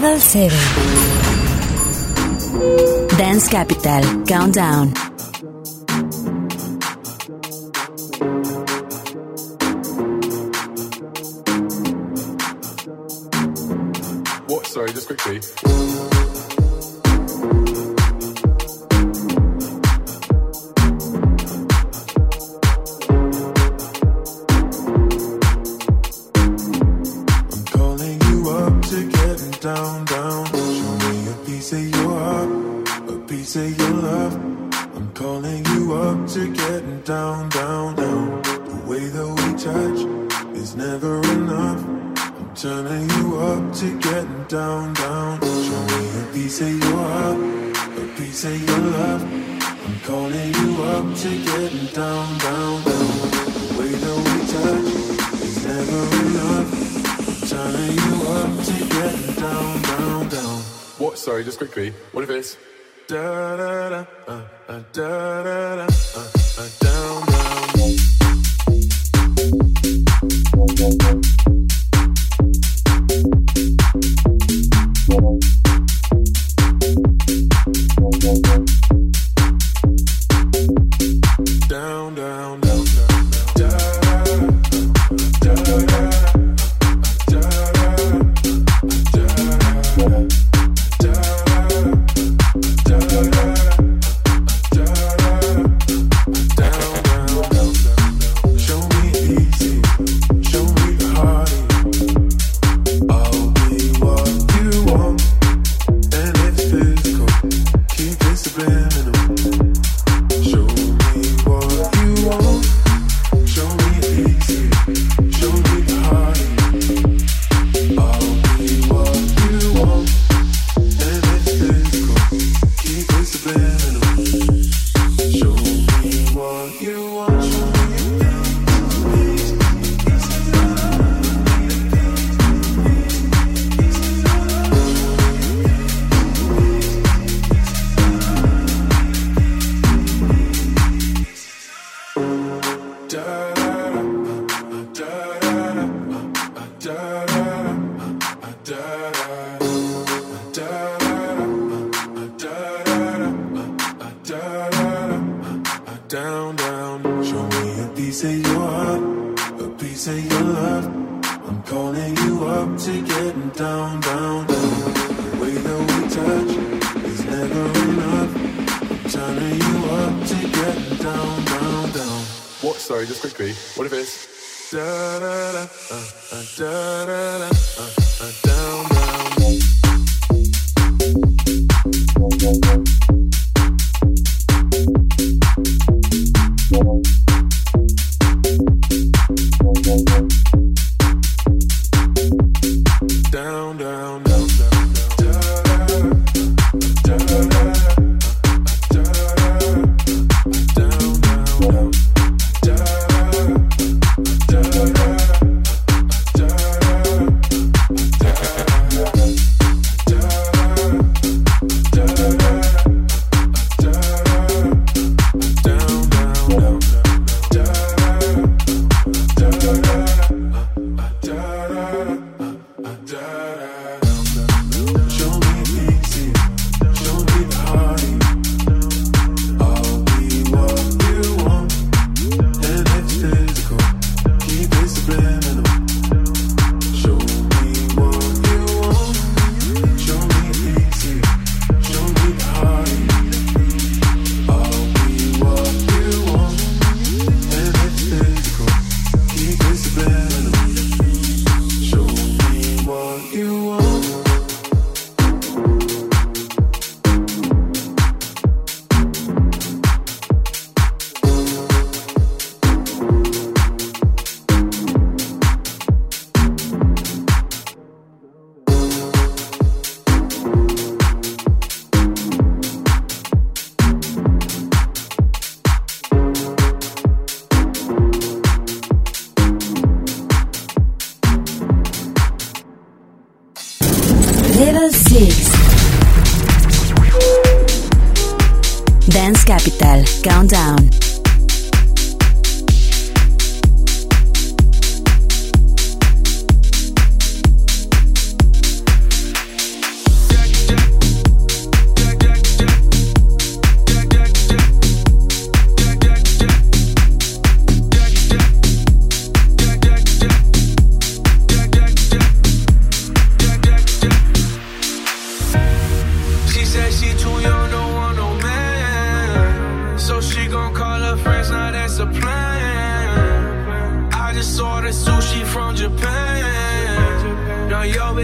[0.00, 0.56] Level 7.
[3.18, 5.07] Dance Capital Countdown.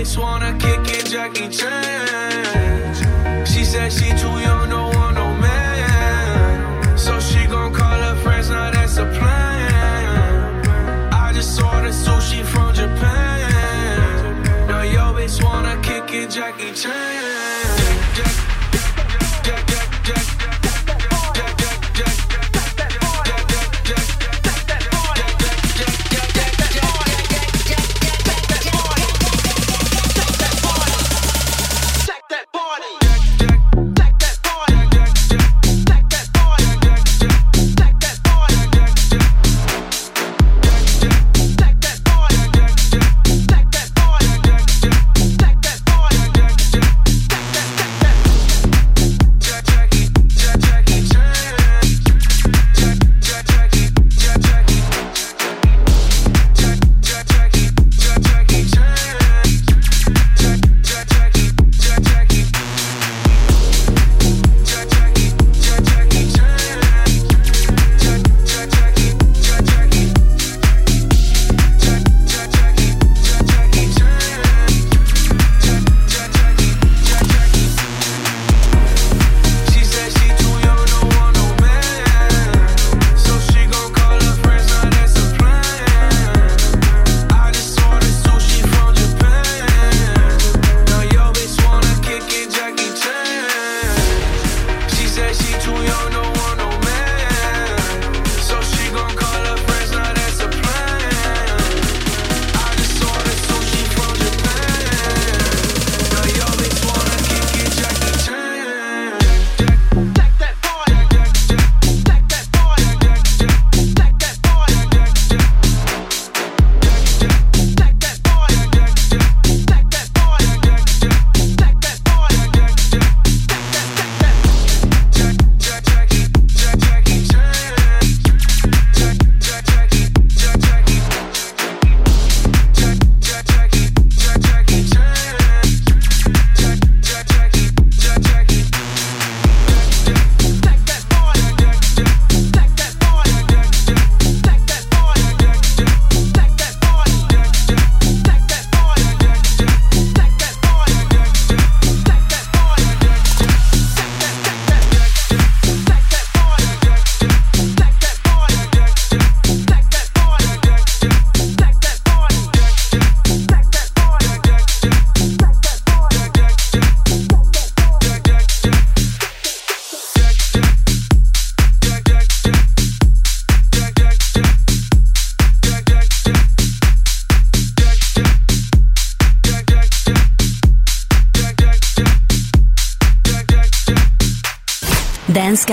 [0.04, 2.94] Bitch wanna kick it, Jackie Chan.
[3.46, 6.98] She said she too young, don't want no man.
[6.98, 11.12] So she gon' call her friends, now that's a plan.
[11.12, 14.42] I just ordered sushi from Japan.
[14.66, 18.14] Now yo bitch wanna kick it, Jackie Chan.
[18.16, 18.43] She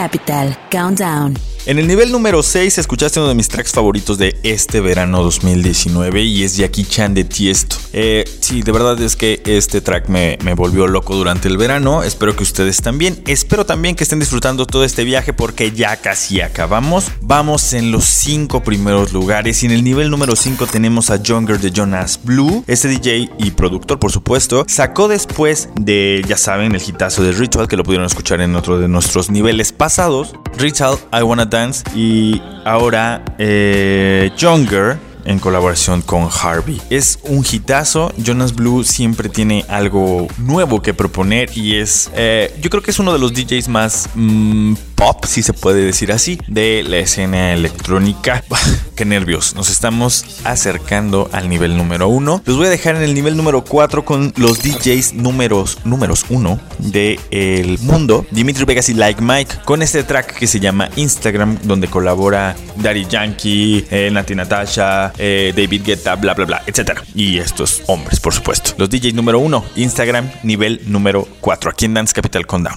[0.02, 1.38] Capital Countdown.
[1.68, 6.24] En el nivel número 6 escuchaste uno de mis tracks favoritos de este verano 2019
[6.24, 7.76] y es Jackie Chan de Tiesto.
[7.94, 12.04] Eh, sí, de verdad es que este track me, me volvió loco durante el verano.
[12.04, 13.22] Espero que ustedes también.
[13.28, 17.12] Espero también que estén disfrutando todo este viaje porque ya casi acabamos.
[17.22, 21.60] Vamos en los 5 primeros lugares y en el nivel número 5 tenemos a Younger
[21.60, 22.64] de Jonas Blue.
[22.68, 27.68] Este DJ y productor, por supuesto, sacó después de, ya saben, el hitazo de Ritual
[27.68, 30.34] que lo pudieron escuchar en otro de nuestros niveles pasados.
[30.58, 36.82] Ritual, I Wanna Dance y ahora eh, Younger en colaboración con Harvey.
[36.90, 38.12] Es un hitazo.
[38.18, 43.00] Jonas Blue siempre tiene algo nuevo que proponer y es, eh, yo creo que es
[43.00, 47.54] uno de los DJs más mm, pop, si se puede decir así, de la escena
[47.54, 48.44] electrónica.
[48.96, 49.56] Qué nervios.
[49.56, 52.44] Nos estamos acercando al nivel número uno.
[52.46, 56.60] Los voy a dejar en el nivel número 4 con los DJs números números 1
[56.78, 58.28] del mundo.
[58.30, 63.08] Dimitri Vegas y Like Mike con este track que se llama Instagram, donde colabora Daddy
[63.08, 67.00] Yankee, eh, Nati Natasha, eh, David Guetta, bla bla bla, etc.
[67.16, 68.74] Y estos hombres, por supuesto.
[68.78, 71.72] Los DJs número 1, Instagram, nivel número 4.
[71.72, 72.76] Aquí en Dance Capital Countdown.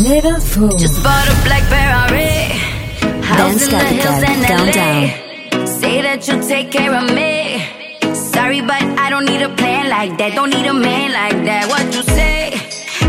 [0.00, 0.78] Level 4.
[0.78, 2.48] Just bought a black Ferrari.
[3.22, 4.40] House in the hills in.
[4.48, 5.66] LA.
[5.66, 7.60] Say that you'll take care of me.
[8.14, 10.34] Sorry, but I don't need a plan like that.
[10.34, 11.68] Don't need a man like that.
[11.68, 12.54] What you say?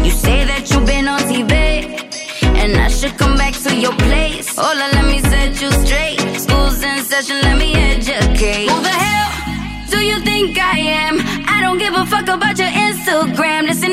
[0.04, 1.54] You say that you've been on TV.
[2.62, 4.54] And I should come back to your place.
[4.58, 6.20] Hola, let me set you straight.
[6.38, 8.70] School's in session, let me educate.
[8.70, 9.32] Who the hell
[9.90, 11.16] do you think I am?
[11.48, 13.68] I don't give a fuck about your Instagram.
[13.68, 13.93] Listen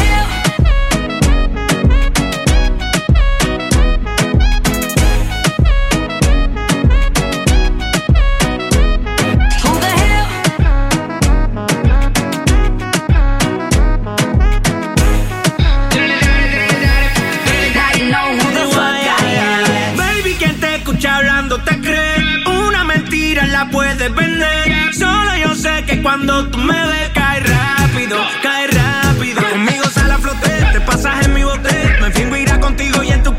[26.11, 29.41] cuando tú me ves, cae rápido, cae rápido.
[29.49, 31.73] Conmigo sale a flote, te pasas en mi bote.
[32.01, 33.37] Me fingo irá contigo y en tu no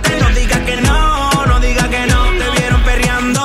[0.00, 2.22] te no digas que no, no digas que no.
[2.38, 3.42] Te vieron perreando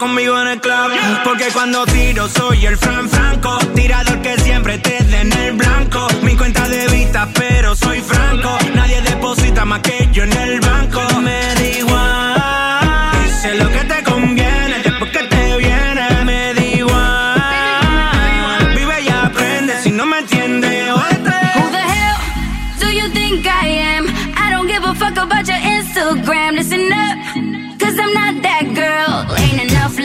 [0.00, 0.90] conmigo en el club.
[1.22, 3.56] Porque cuando tiro soy el Fran Franco.
[3.72, 6.08] Tirador que siempre te dé en el blanco.
[6.22, 8.58] Mi cuenta de vista, pero soy franco.
[8.74, 10.61] Nadie deposita más que yo en el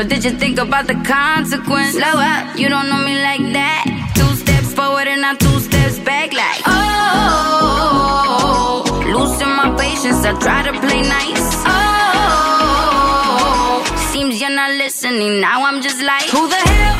[0.00, 1.92] But did you think about the consequence?
[1.92, 3.84] Slow up, you don't know me like that.
[4.14, 8.82] Two steps forward and I'm two steps back, like, oh.
[9.04, 11.52] Losing my patience, I try to play nice.
[11.68, 13.84] Oh.
[14.10, 16.99] Seems you're not listening, now I'm just like, who the hell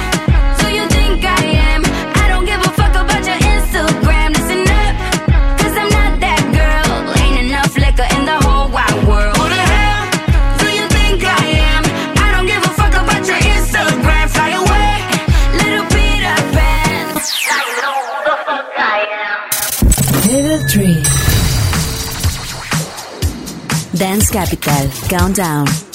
[24.01, 24.89] Dance Capital.
[25.11, 25.90] Countdown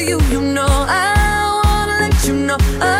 [0.00, 0.18] you.
[0.30, 2.99] You know, I wanna let you know I'll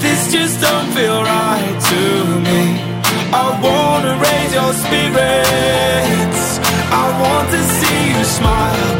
[0.00, 2.02] this just don't feel right to
[2.48, 2.62] me.
[3.32, 6.42] I wanna raise your spirits.
[7.02, 8.92] I want to see you smile,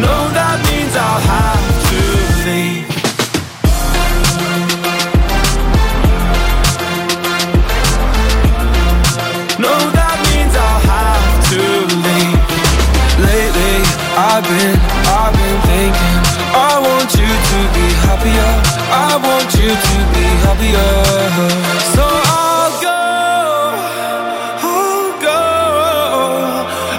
[0.00, 2.00] no, that means I'll have to
[2.46, 2.88] leave.
[9.64, 11.62] No, that means I'll have to
[12.06, 12.40] leave.
[13.28, 13.76] Lately,
[14.16, 14.78] I've been,
[15.20, 16.16] I've been thinking.
[16.50, 17.79] I want you to be
[18.20, 18.52] happier.
[18.92, 20.92] I want you to be happier.
[21.94, 23.00] So I'll go,
[24.62, 25.40] I'll go.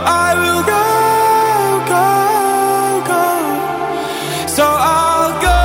[0.06, 0.85] I will go,
[1.91, 2.06] go,
[3.11, 3.26] go.
[4.48, 5.61] So I'll go,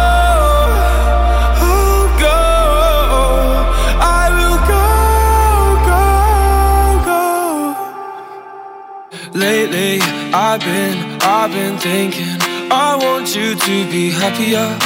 [1.64, 2.38] I'll go.
[4.00, 4.84] I will go,
[5.90, 6.02] go,
[7.08, 7.22] go.
[9.38, 9.92] Lately,
[10.34, 12.36] I've been, I've been thinking.
[12.68, 14.85] I want you to be happier.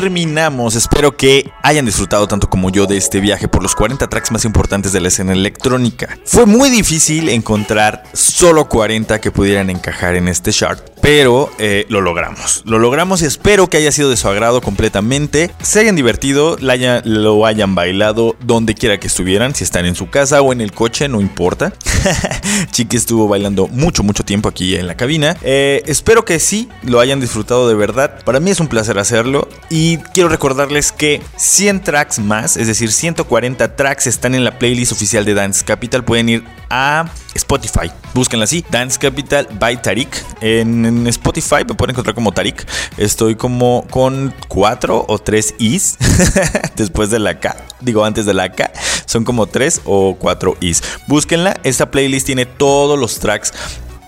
[0.00, 0.74] Terminamos.
[0.74, 4.44] Espero que hayan disfrutado tanto como yo de este viaje por los 40 tracks más
[4.44, 6.18] importantes de la escena electrónica.
[6.24, 12.00] Fue muy difícil encontrar solo 40 que pudieran encajar en este chart, pero eh, lo
[12.00, 12.62] logramos.
[12.64, 15.50] Lo logramos y espero que haya sido de su agrado completamente.
[15.62, 19.96] Se hayan divertido, la haya- lo hayan bailado donde quiera que estuvieran, si están en
[19.96, 21.74] su casa o en el coche, no importa.
[22.70, 25.36] Chiqui estuvo bailando mucho, mucho tiempo aquí en la cabina.
[25.42, 28.24] Eh, espero que sí lo hayan disfrutado de verdad.
[28.24, 29.46] Para mí es un placer hacerlo.
[29.68, 34.92] Y quiero recordarles que 100 tracks más, es decir, 140 tracks están en la playlist
[34.92, 36.02] oficial de Dance Capital.
[36.02, 37.90] Pueden ir a Spotify.
[38.14, 40.24] Búsquenla así, Dance Capital by Tarik.
[40.40, 42.66] En, Spotify me pueden encontrar como Tarik.
[42.96, 45.96] Estoy como con 4 o 3 is
[46.76, 47.56] después de la K.
[47.80, 48.72] Digo, antes de la K.
[49.06, 50.82] Son como 3 o 4 is.
[51.06, 51.60] Búsquenla.
[51.64, 53.52] Esta playlist tiene todos los tracks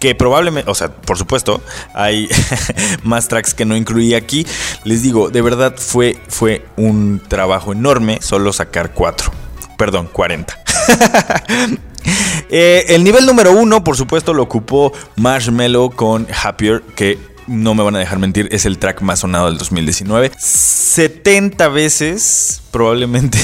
[0.00, 1.62] que probablemente, o sea, por supuesto,
[1.94, 2.28] hay
[3.02, 4.46] más tracks que no incluí aquí.
[4.84, 9.32] Les digo, de verdad fue, fue un trabajo enorme solo sacar 4.
[9.76, 10.58] Perdón, 40.
[12.48, 17.82] Eh, el nivel número uno, por supuesto, lo ocupó Marshmello con Happier, que no me
[17.82, 20.32] van a dejar mentir, es el track más sonado del 2019.
[20.38, 23.38] 70 veces, probablemente,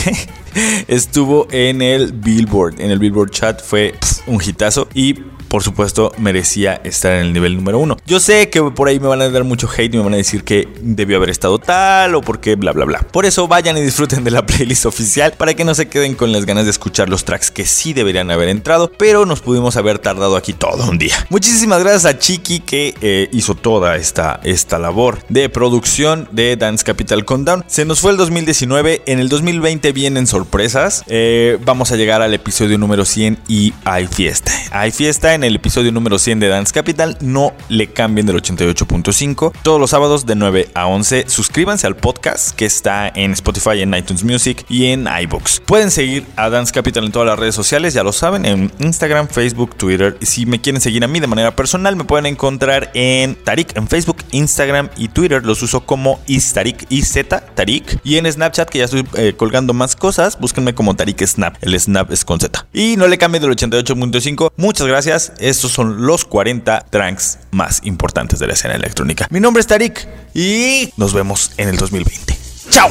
[0.89, 2.81] estuvo en el Billboard.
[2.81, 3.95] En el Billboard chat fue
[4.27, 4.89] un hitazo.
[4.95, 5.15] Y
[5.53, 7.99] por supuesto merecía estar en el nivel número uno.
[8.07, 10.17] Yo sé que por ahí me van a dar mucho hate y me van a
[10.17, 13.01] decir que debió haber estado tal o porque bla bla bla.
[13.01, 16.33] Por eso vayan y disfruten de la playlist oficial para que no se queden con
[16.33, 19.99] las ganas de escuchar los tracks que sí deberían haber entrado, pero nos pudimos haber
[19.99, 21.17] tardado aquí todo un día.
[21.29, 26.83] Muchísimas gracias a Chiqui que eh, hizo toda esta, esta labor de producción de Dance
[26.83, 27.63] Capital Countdown.
[27.67, 31.05] Se nos fue el 2019, en el 2020 vienen sorpresas.
[31.09, 34.51] Eh, vamos a llegar al episodio número 100 y hay fiesta.
[34.71, 37.17] Hay fiesta en el episodio número 100 de Dance Capital.
[37.21, 39.53] No le cambien del 88.5.
[39.63, 41.25] Todos los sábados de 9 a 11.
[41.29, 45.61] Suscríbanse al podcast que está en Spotify, en iTunes Music y en iBooks.
[45.67, 49.29] Pueden seguir a Dance Capital en todas las redes sociales, ya lo saben, en Instagram,
[49.29, 50.17] Facebook, Twitter.
[50.21, 53.77] Y si me quieren seguir a mí de manera personal, me pueden encontrar en Tarik
[53.77, 55.45] en Facebook, Instagram y Twitter.
[55.45, 58.01] Los uso como Istarik, IZ, Tarik.
[58.05, 61.57] Y en Snapchat, que ya estoy eh, colgando más cosas, búsquenme como Tarik Snap.
[61.61, 62.67] El Snap es con Z.
[62.73, 64.53] Y no le cambien del 88.5.
[64.57, 65.32] Muchas gracias.
[65.39, 69.27] Estos son los 40 tracks más importantes de la escena electrónica.
[69.31, 72.37] Mi nombre es Tarik y nos vemos en el 2020.
[72.71, 72.91] ¡Chao!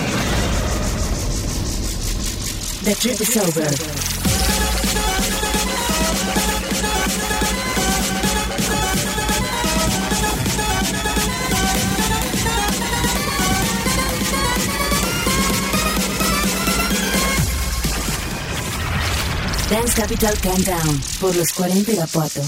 [19.71, 22.41] Dance Capital Countdown por los 40 y la Pato.